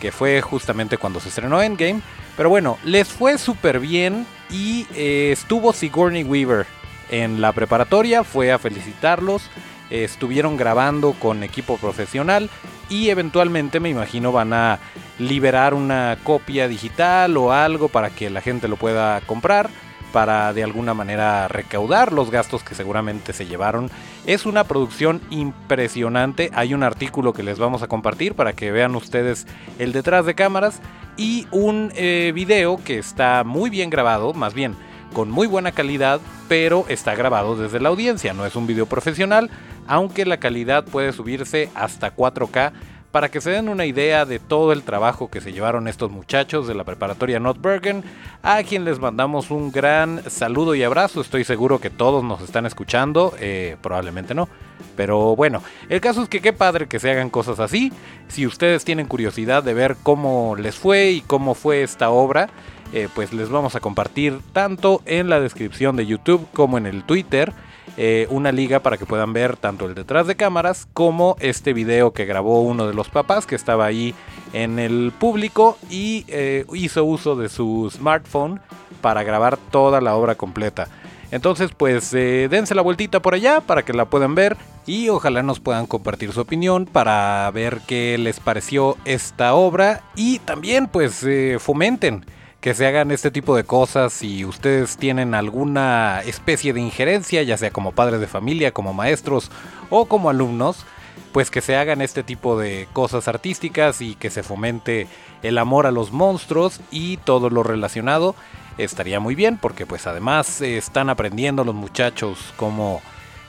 que 0.00 0.10
fue 0.10 0.40
justamente 0.42 0.98
cuando 0.98 1.20
se 1.20 1.28
estrenó 1.28 1.62
Endgame. 1.62 2.00
Pero 2.36 2.48
bueno, 2.48 2.78
les 2.84 3.08
fue 3.08 3.38
súper 3.38 3.78
bien 3.78 4.26
y 4.50 4.86
eh, 4.94 5.30
estuvo 5.32 5.72
Sigourney 5.72 6.24
Weaver 6.24 6.66
en 7.10 7.40
la 7.40 7.52
preparatoria, 7.52 8.24
fue 8.24 8.50
a 8.50 8.58
felicitarlos, 8.58 9.48
estuvieron 9.90 10.56
grabando 10.56 11.12
con 11.12 11.44
equipo 11.44 11.76
profesional 11.76 12.50
y 12.88 13.10
eventualmente 13.10 13.80
me 13.80 13.90
imagino 13.90 14.32
van 14.32 14.52
a 14.52 14.78
liberar 15.18 15.74
una 15.74 16.18
copia 16.22 16.68
digital 16.68 17.36
o 17.36 17.52
algo 17.52 17.88
para 17.88 18.10
que 18.10 18.30
la 18.30 18.40
gente 18.40 18.68
lo 18.68 18.76
pueda 18.76 19.20
comprar 19.22 19.70
para 20.14 20.52
de 20.52 20.62
alguna 20.62 20.94
manera 20.94 21.48
recaudar 21.48 22.12
los 22.12 22.30
gastos 22.30 22.62
que 22.62 22.76
seguramente 22.76 23.32
se 23.32 23.46
llevaron. 23.46 23.90
Es 24.26 24.46
una 24.46 24.62
producción 24.62 25.20
impresionante. 25.30 26.50
Hay 26.54 26.72
un 26.72 26.84
artículo 26.84 27.32
que 27.32 27.42
les 27.42 27.58
vamos 27.58 27.82
a 27.82 27.88
compartir 27.88 28.34
para 28.34 28.52
que 28.52 28.70
vean 28.70 28.94
ustedes 28.94 29.44
el 29.80 29.92
detrás 29.92 30.24
de 30.24 30.36
cámaras 30.36 30.80
y 31.16 31.48
un 31.50 31.90
eh, 31.96 32.30
video 32.32 32.78
que 32.84 32.98
está 32.98 33.42
muy 33.42 33.70
bien 33.70 33.90
grabado, 33.90 34.32
más 34.34 34.54
bien 34.54 34.76
con 35.14 35.30
muy 35.30 35.46
buena 35.46 35.72
calidad, 35.72 36.20
pero 36.48 36.84
está 36.88 37.14
grabado 37.14 37.56
desde 37.56 37.80
la 37.80 37.88
audiencia. 37.88 38.34
No 38.34 38.46
es 38.46 38.54
un 38.54 38.68
video 38.68 38.86
profesional, 38.86 39.50
aunque 39.86 40.26
la 40.26 40.36
calidad 40.36 40.84
puede 40.84 41.12
subirse 41.12 41.70
hasta 41.74 42.14
4K 42.14 42.72
para 43.14 43.28
que 43.28 43.40
se 43.40 43.50
den 43.50 43.68
una 43.68 43.86
idea 43.86 44.24
de 44.24 44.40
todo 44.40 44.72
el 44.72 44.82
trabajo 44.82 45.30
que 45.30 45.40
se 45.40 45.52
llevaron 45.52 45.86
estos 45.86 46.10
muchachos 46.10 46.66
de 46.66 46.74
la 46.74 46.82
preparatoria 46.82 47.38
Notbergen, 47.38 48.02
a 48.42 48.60
quien 48.64 48.84
les 48.84 48.98
mandamos 48.98 49.52
un 49.52 49.70
gran 49.70 50.28
saludo 50.28 50.74
y 50.74 50.82
abrazo. 50.82 51.20
Estoy 51.20 51.44
seguro 51.44 51.78
que 51.78 51.90
todos 51.90 52.24
nos 52.24 52.40
están 52.40 52.66
escuchando, 52.66 53.32
eh, 53.38 53.76
probablemente 53.80 54.34
no. 54.34 54.48
Pero 54.96 55.36
bueno, 55.36 55.62
el 55.88 56.00
caso 56.00 56.24
es 56.24 56.28
que 56.28 56.40
qué 56.40 56.52
padre 56.52 56.88
que 56.88 56.98
se 56.98 57.08
hagan 57.08 57.30
cosas 57.30 57.60
así. 57.60 57.92
Si 58.26 58.48
ustedes 58.48 58.84
tienen 58.84 59.06
curiosidad 59.06 59.62
de 59.62 59.74
ver 59.74 59.94
cómo 60.02 60.56
les 60.56 60.74
fue 60.74 61.12
y 61.12 61.20
cómo 61.20 61.54
fue 61.54 61.84
esta 61.84 62.10
obra, 62.10 62.50
eh, 62.92 63.06
pues 63.14 63.32
les 63.32 63.48
vamos 63.48 63.76
a 63.76 63.80
compartir 63.80 64.40
tanto 64.52 65.02
en 65.06 65.28
la 65.28 65.38
descripción 65.38 65.94
de 65.94 66.06
YouTube 66.06 66.48
como 66.52 66.78
en 66.78 66.86
el 66.86 67.04
Twitter 67.04 67.52
eh, 67.96 68.26
una 68.30 68.50
liga 68.50 68.80
para 68.80 68.96
que 68.96 69.06
puedan 69.06 69.32
ver 69.32 69.56
tanto 69.56 69.86
el 69.86 69.94
detrás 69.94 70.26
de 70.26 70.34
cámaras 70.34 70.88
como 70.92 71.36
este 71.38 71.72
video 71.72 72.12
que 72.12 72.24
grabó 72.24 72.62
uno 72.62 72.88
de 72.88 72.94
los 72.94 73.08
papás 73.08 73.46
que 73.46 73.54
estaba 73.54 73.86
ahí 73.86 74.14
en 74.52 74.80
el 74.80 75.12
público 75.16 75.78
y 75.90 76.24
eh, 76.26 76.64
hizo 76.74 77.04
uso 77.04 77.36
de 77.36 77.48
su 77.48 77.88
smartphone 77.92 78.60
para 79.00 79.22
grabar 79.22 79.56
toda 79.70 80.00
la 80.00 80.16
obra 80.16 80.34
completa. 80.34 80.88
Entonces, 81.30 81.70
pues 81.76 82.12
eh, 82.14 82.48
dense 82.50 82.74
la 82.74 82.82
vueltita 82.82 83.20
por 83.20 83.34
allá 83.34 83.60
para 83.60 83.84
que 83.84 83.92
la 83.92 84.06
puedan 84.06 84.34
ver 84.34 84.56
y 84.86 85.08
ojalá 85.08 85.42
nos 85.44 85.60
puedan 85.60 85.86
compartir 85.86 86.32
su 86.32 86.40
opinión 86.40 86.86
para 86.86 87.48
ver 87.52 87.80
qué 87.86 88.18
les 88.18 88.40
pareció 88.40 88.96
esta 89.04 89.54
obra 89.54 90.02
y 90.16 90.40
también 90.40 90.88
pues 90.88 91.24
fomenten 91.58 92.24
que 92.64 92.72
se 92.72 92.86
hagan 92.86 93.10
este 93.10 93.30
tipo 93.30 93.54
de 93.54 93.64
cosas 93.64 94.10
si 94.10 94.42
ustedes 94.46 94.96
tienen 94.96 95.34
alguna 95.34 96.22
especie 96.22 96.72
de 96.72 96.80
injerencia, 96.80 97.42
ya 97.42 97.58
sea 97.58 97.70
como 97.70 97.92
padres 97.92 98.20
de 98.20 98.26
familia, 98.26 98.72
como 98.72 98.94
maestros 98.94 99.50
o 99.90 100.06
como 100.06 100.30
alumnos, 100.30 100.86
pues 101.32 101.50
que 101.50 101.60
se 101.60 101.76
hagan 101.76 102.00
este 102.00 102.22
tipo 102.22 102.58
de 102.58 102.88
cosas 102.94 103.28
artísticas 103.28 104.00
y 104.00 104.14
que 104.14 104.30
se 104.30 104.42
fomente 104.42 105.08
el 105.42 105.58
amor 105.58 105.86
a 105.86 105.90
los 105.90 106.10
monstruos 106.10 106.80
y 106.90 107.18
todo 107.18 107.50
lo 107.50 107.64
relacionado. 107.64 108.34
Estaría 108.78 109.20
muy 109.20 109.34
bien 109.34 109.58
porque 109.58 109.84
pues 109.84 110.06
además 110.06 110.62
están 110.62 111.10
aprendiendo 111.10 111.64
los 111.64 111.74
muchachos 111.74 112.54
cómo 112.56 113.02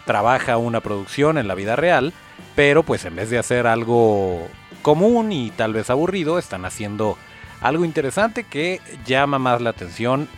trabaja 0.05 0.57
una 0.57 0.81
producción 0.81 1.37
en 1.37 1.47
la 1.47 1.55
vida 1.55 1.77
real, 1.77 2.11
pero 2.53 2.83
pues 2.83 3.05
en 3.05 3.15
vez 3.15 3.29
de 3.29 3.39
hacer 3.39 3.65
algo 3.65 4.45
común 4.81 5.31
y 5.31 5.51
tal 5.51 5.71
vez 5.71 5.89
aburrido, 5.89 6.37
están 6.37 6.65
haciendo 6.65 7.17
algo 7.65 7.83
interesante 7.83 8.43
que 8.43 8.79
llama 9.07 9.39
más 9.39 9.59
la 9.59 9.71
atención 9.71 10.29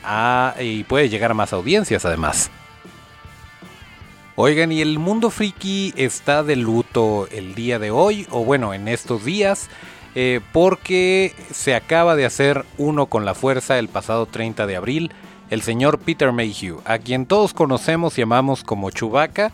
y 0.62 0.86
puede 0.86 1.10
llegar 1.10 1.32
a 1.32 1.34
más 1.34 1.52
audiencias 1.52 2.06
además. 2.06 2.50
Oigan, 4.36 4.72
y 4.72 4.80
el 4.80 4.98
mundo 4.98 5.30
friki 5.30 5.94
está 5.98 6.44
de 6.44 6.56
luto 6.56 7.28
el 7.32 7.54
día 7.54 7.80
de 7.80 7.92
hoy, 7.92 8.28
o 8.30 8.46
bueno, 8.46 8.74
en 8.74 8.88
estos 8.88 9.26
días, 9.26 9.68
eh, 10.16 10.40
porque 10.54 11.36
se 11.52 11.76
acaba 11.76 12.16
de 12.16 12.26
hacer 12.26 12.64
uno 12.78 13.08
con 13.08 13.26
la 13.26 13.34
fuerza 13.34 13.78
el 13.78 13.90
pasado 13.90 14.26
30 14.26 14.66
de 14.66 14.76
abril, 14.78 15.12
el 15.50 15.62
señor 15.64 16.00
Peter 16.00 16.32
Mayhew, 16.32 16.82
a 16.86 16.98
quien 16.98 17.26
todos 17.26 17.54
conocemos 17.54 18.18
y 18.18 18.22
amamos 18.22 18.64
como 18.64 18.90
Chewbacca, 18.90 19.52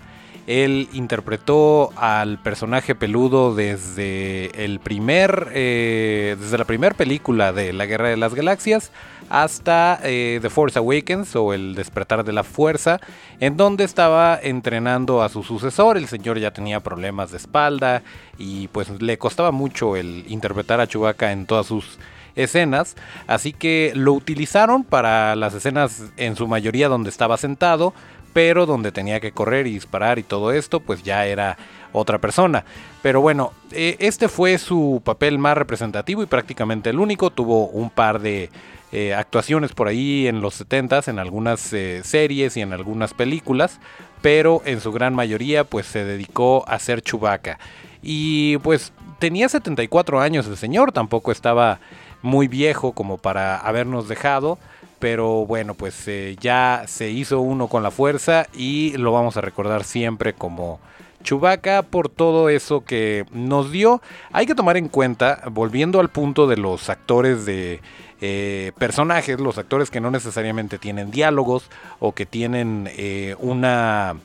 él 0.48 0.90
interpretó 0.94 1.92
al 1.96 2.38
personaje 2.38 2.96
peludo 2.96 3.56
desde 3.56 4.66
el 4.66 4.80
primer, 4.80 5.50
eh, 5.54 6.36
desde 6.40 6.58
la 6.58 6.66
primera 6.66 6.96
película 6.96 7.54
de 7.54 7.72
la 7.72 7.86
Guerra 7.86 8.10
de 8.10 8.18
las 8.18 8.36
Galaxias 8.36 8.92
hasta 9.30 10.00
eh, 10.04 10.40
The 10.42 10.50
Force 10.50 10.78
Awakens 10.78 11.36
o 11.36 11.54
El 11.54 11.76
Despertar 11.76 12.24
de 12.24 12.34
la 12.34 12.44
Fuerza, 12.44 13.00
en 13.40 13.58
donde 13.58 13.84
estaba 13.84 14.38
entrenando 14.42 15.24
a 15.24 15.30
su 15.30 15.44
sucesor. 15.44 15.98
El 15.98 16.08
señor 16.08 16.40
ya 16.40 16.52
tenía 16.52 16.82
problemas 16.82 17.32
de 17.32 17.38
espalda 17.38 18.04
y 18.38 18.68
pues 18.68 18.90
le 19.02 19.18
costaba 19.18 19.52
mucho 19.52 19.96
el 19.96 20.26
interpretar 20.28 20.82
a 20.82 20.88
Chewbacca 20.88 21.32
en 21.32 21.46
todas 21.46 21.66
sus 21.66 21.98
escenas, 22.36 22.96
así 23.28 23.54
que 23.54 23.92
lo 23.96 24.14
utilizaron 24.14 24.84
para 24.84 25.36
las 25.36 25.54
escenas 25.54 26.04
en 26.18 26.36
su 26.36 26.48
mayoría 26.48 26.88
donde 26.88 27.10
estaba 27.10 27.38
sentado, 27.38 27.94
pero 28.34 28.66
donde 28.66 28.92
tenía 28.92 29.20
que 29.20 29.32
correr 29.32 29.68
y 29.68 29.74
disparar 29.74 30.20
y 30.20 30.24
todo 30.24 30.52
esto, 30.52 30.80
pues 30.80 31.04
ya 31.04 31.26
era 31.26 31.58
otra 31.94 32.18
persona. 32.18 32.66
Pero 33.02 33.22
bueno, 33.22 33.54
eh, 33.72 33.96
este 34.00 34.28
fue 34.28 34.58
su 34.58 35.02
papel 35.04 35.38
más 35.38 35.58
representativo 35.58 36.24
y 36.24 36.26
prácticamente 36.26 36.90
el 36.90 37.00
único. 37.00 37.30
Tuvo 37.30 37.68
un 37.68 37.90
par 37.90 38.20
de 38.20 38.50
eh, 38.92 39.14
actuaciones 39.14 39.74
por 39.74 39.88
ahí 39.88 40.28
en 40.28 40.42
los 40.42 40.60
70s, 40.60 41.08
en 41.08 41.20
algunas 41.20 41.72
eh, 41.74 42.02
series 42.04 42.58
y 42.58 42.62
en 42.62 42.74
algunas 42.74 43.14
películas, 43.14 43.80
pero 44.22 44.62
en 44.66 44.82
su 44.82 44.92
gran 44.92 45.14
mayoría 45.14 45.64
pues 45.64 45.86
se 45.86 46.04
dedicó 46.04 46.64
a 46.68 46.80
ser 46.80 47.02
Chewbacca. 47.02 47.60
Y 48.02 48.58
pues 48.58 48.92
tenía 49.20 49.48
74 49.48 50.20
años 50.20 50.48
el 50.48 50.58
señor, 50.58 50.92
tampoco 50.92 51.32
estaba 51.32 51.80
muy 52.22 52.48
viejo 52.48 52.94
como 52.94 53.18
para 53.18 53.58
habernos 53.58 54.08
dejado 54.08 54.58
pero 55.04 55.46
bueno, 55.46 55.74
pues 55.74 56.08
eh, 56.08 56.38
ya 56.40 56.86
se 56.88 57.10
hizo 57.10 57.42
uno 57.42 57.68
con 57.68 57.84
la 57.84 57.92
fuerza 57.92 58.48
y 58.54 58.96
lo 58.96 59.12
vamos 59.12 59.36
a 59.36 59.42
recordar 59.42 59.84
siempre 59.84 60.32
como 60.32 60.80
Chubaca 61.24 61.82
por 61.82 62.08
todo 62.08 62.48
eso 62.48 62.86
que 62.86 63.26
nos 63.34 63.70
dio. 63.70 64.02
Hay 64.32 64.46
que 64.46 64.56
tomar 64.56 64.78
en 64.78 64.88
cuenta, 64.88 65.42
volviendo 65.52 66.00
al 66.00 66.08
punto 66.08 66.48
de 66.48 66.56
los 66.56 66.90
actores 66.90 67.46
de 67.46 67.82
eh, 68.22 68.72
personajes, 68.78 69.42
los 69.42 69.58
actores 69.58 69.92
que 69.92 70.00
no 70.00 70.10
necesariamente 70.10 70.78
tienen 70.78 71.12
diálogos 71.12 71.70
o 72.00 72.14
que 72.14 72.26
tienen 72.26 72.90
eh, 72.96 73.36
una 73.40 74.16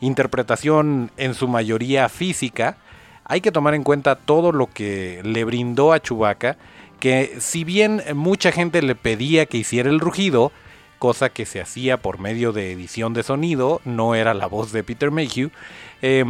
interpretación 0.00 1.10
en 1.16 1.34
su 1.34 1.48
mayoría 1.48 2.08
física, 2.08 2.76
hay 3.24 3.40
que 3.40 3.50
tomar 3.50 3.74
en 3.74 3.82
cuenta 3.82 4.14
todo 4.14 4.52
lo 4.52 4.68
que 4.68 5.22
le 5.24 5.42
brindó 5.42 5.92
a 5.92 5.98
Chubaca 5.98 6.56
que 7.00 7.36
si 7.40 7.64
bien 7.64 8.02
mucha 8.14 8.52
gente 8.52 8.82
le 8.82 8.94
pedía 8.94 9.46
que 9.46 9.58
hiciera 9.58 9.90
el 9.90 10.00
rugido, 10.00 10.52
cosa 10.98 11.30
que 11.30 11.46
se 11.46 11.60
hacía 11.60 11.96
por 11.96 12.20
medio 12.20 12.52
de 12.52 12.72
edición 12.72 13.14
de 13.14 13.22
sonido, 13.22 13.80
no 13.84 14.14
era 14.14 14.34
la 14.34 14.46
voz 14.46 14.70
de 14.70 14.84
Peter 14.84 15.10
Mayhew, 15.10 15.50
eh, 16.02 16.24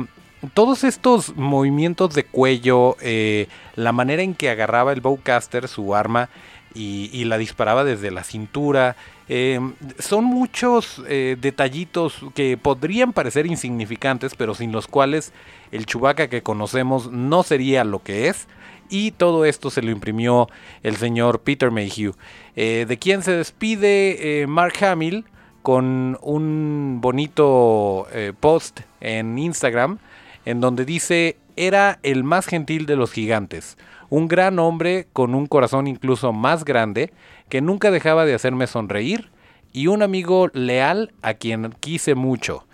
todos 0.55 0.85
estos 0.85 1.37
movimientos 1.37 2.15
de 2.15 2.25
cuello, 2.25 2.97
eh, 3.03 3.49
la 3.75 3.93
manera 3.93 4.23
en 4.23 4.35
que 4.35 4.49
agarraba 4.49 4.93
el 4.93 5.01
bowcaster 5.01 5.69
su 5.69 5.95
arma 5.95 6.31
y, 6.73 7.25
la 7.25 7.37
disparaba 7.37 7.83
desde 7.85 8.13
la 8.13 8.23
cintura, 8.23 8.97
em, 9.29 9.75
son 9.99 10.25
muchos 10.25 11.03
eh, 11.09 11.37
detallitos 11.41 12.21
que 12.35 12.57
podrían 12.57 13.13
parecer 13.13 13.47
insignificantes, 13.47 14.35
pero 14.37 14.55
sin 14.55 14.71
los 14.71 14.87
cuales 14.87 15.33
el 15.73 15.85
Chewbacca 15.85 16.29
que 16.29 16.43
conocemos 16.43 17.11
no 17.11 17.43
sería 17.43 17.83
lo 17.85 18.03
que 18.03 18.29
es. 18.29 18.47
Y 18.91 19.13
todo 19.13 19.45
esto 19.45 19.71
se 19.71 19.83
lo 19.83 19.91
imprimió 19.91 20.49
el 20.83 20.97
señor 20.97 21.41
Peter 21.41 21.71
Mayhew. 21.71 22.15
Eh, 22.57 22.85
de 22.87 22.99
quien 22.99 23.23
se 23.23 23.33
despide 23.33 24.45
Mark 24.49 24.75
Hamill 24.85 25.25
con 25.63 26.19
un 26.21 26.99
bonito 27.01 28.07
post 28.41 28.81
en 29.01 29.39
Instagram 29.39 29.99
en 30.45 30.61
donde 30.61 30.85
dice, 30.85 31.37
era 31.57 31.99
el 32.03 32.25
más 32.25 32.47
gentil 32.47 32.87
de 32.87 32.97
los 32.97 33.13
gigantes, 33.13 33.77
un 34.09 34.29
gran 34.29 34.59
hombre 34.59 35.07
con 35.13 35.35
un 35.35 35.47
corazón 35.47 35.87
incluso 35.87 36.33
más 36.33 36.65
grande, 36.65 37.13
que 37.49 37.61
nunca 37.61 37.91
dejaba 37.91 38.25
de 38.25 38.35
hacerme 38.35 38.67
sonreír, 38.67 39.31
y 39.73 39.87
un 39.87 40.03
amigo 40.03 40.49
leal 40.53 41.13
a 41.23 41.35
quien 41.35 41.75
quise 41.81 42.15
mucho. 42.15 42.65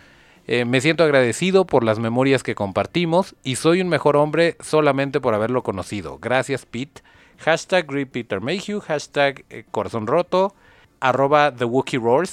Eh, 0.49 0.65
me 0.65 0.81
siento 0.81 1.03
agradecido 1.03 1.67
por 1.67 1.83
las 1.83 1.99
memorias 1.99 2.43
que 2.43 2.55
compartimos 2.55 3.35
y 3.43 3.57
soy 3.57 3.81
un 3.81 3.89
mejor 3.89 4.17
hombre 4.17 4.57
solamente 4.61 5.21
por 5.21 5.35
haberlo 5.35 5.63
conocido. 5.63 6.19
Gracias 6.19 6.67
Pete. 6.67 7.03
Hashtag 7.39 7.87
Peter 8.11 8.41
Mayhew, 8.41 8.81
hashtag 8.81 9.45
eh, 9.51 9.65
arroba 11.01 11.55
The 11.55 11.67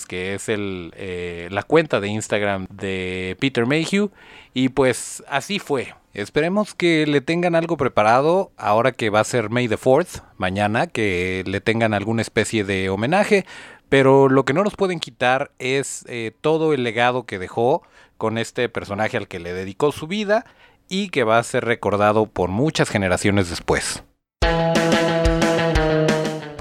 que 0.07 0.33
es 0.35 0.49
el, 0.49 0.93
eh, 0.95 1.47
la 1.51 1.63
cuenta 1.63 1.99
de 1.99 2.07
Instagram 2.07 2.67
de 2.69 3.35
Peter 3.39 3.65
Mayhew. 3.65 4.11
Y 4.53 4.69
pues 4.69 5.23
así 5.27 5.59
fue. 5.59 5.93
Esperemos 6.13 6.75
que 6.75 7.07
le 7.07 7.21
tengan 7.21 7.55
algo 7.55 7.75
preparado 7.75 8.51
ahora 8.55 8.91
que 8.91 9.09
va 9.09 9.19
a 9.19 9.23
ser 9.23 9.49
May 9.49 9.67
the 9.67 9.77
4th, 9.77 10.23
mañana, 10.37 10.85
que 10.85 11.43
le 11.47 11.59
tengan 11.59 11.93
alguna 11.95 12.21
especie 12.21 12.63
de 12.63 12.89
homenaje. 12.89 13.45
Pero 13.89 14.29
lo 14.29 14.45
que 14.45 14.53
no 14.53 14.63
nos 14.63 14.75
pueden 14.75 14.99
quitar 14.99 15.51
es 15.59 16.05
eh, 16.07 16.31
todo 16.41 16.73
el 16.73 16.83
legado 16.83 17.25
que 17.25 17.39
dejó 17.39 17.83
con 18.17 18.37
este 18.37 18.69
personaje 18.69 19.17
al 19.17 19.27
que 19.27 19.39
le 19.39 19.53
dedicó 19.53 19.91
su 19.91 20.07
vida 20.07 20.45
y 20.89 21.09
que 21.09 21.23
va 21.23 21.37
a 21.37 21.43
ser 21.43 21.65
recordado 21.65 22.27
por 22.27 22.49
muchas 22.49 22.89
generaciones 22.89 23.49
después. 23.49 24.03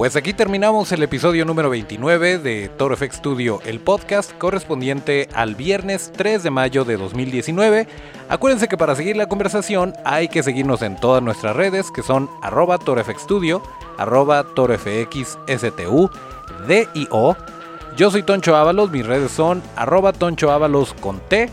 Pues 0.03 0.17
aquí 0.17 0.33
terminamos 0.33 0.91
el 0.91 1.05
episodio 1.05 1.45
número 1.45 1.71
29 1.71 2.39
de 2.39 2.69
Toro 2.71 2.97
FX 2.97 3.19
Studio, 3.19 3.61
el 3.65 3.79
podcast 3.79 4.33
correspondiente 4.37 5.29
al 5.33 5.55
viernes 5.55 6.11
3 6.17 6.43
de 6.43 6.51
mayo 6.51 6.85
de 6.85 6.97
2019. 6.97 7.87
Acuérdense 8.29 8.67
que 8.67 8.77
para 8.77 8.97
seguir 8.97 9.17
la 9.17 9.29
conversación 9.29 9.93
hay 10.05 10.27
que 10.27 10.43
seguirnos 10.43 10.83
en 10.83 10.97
todas 10.97 11.23
nuestras 11.23 11.55
redes 11.55 11.93
que 11.93 12.03
son 12.03 12.29
arroba 12.43 12.79
torofxstudio, 12.79 13.63
arroba 13.97 14.43
torofxstu, 14.43 16.11
D-I-O. 16.67 17.37
Yo 17.97 18.11
soy 18.11 18.23
Toncho 18.23 18.57
Ábalos, 18.57 18.91
mis 18.91 19.07
redes 19.07 19.31
son 19.33 19.63
arroba 19.77 20.13
Toncho 20.13 20.51
Ábalos 20.51 20.95
con 20.95 21.21
T. 21.29 21.51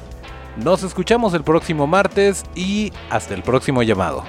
Nos 0.63 0.83
escuchamos 0.83 1.33
el 1.33 1.43
próximo 1.43 1.85
martes 1.85 2.45
y 2.55 2.93
hasta 3.09 3.33
el 3.33 3.43
próximo 3.43 3.83
llamado. 3.83 4.23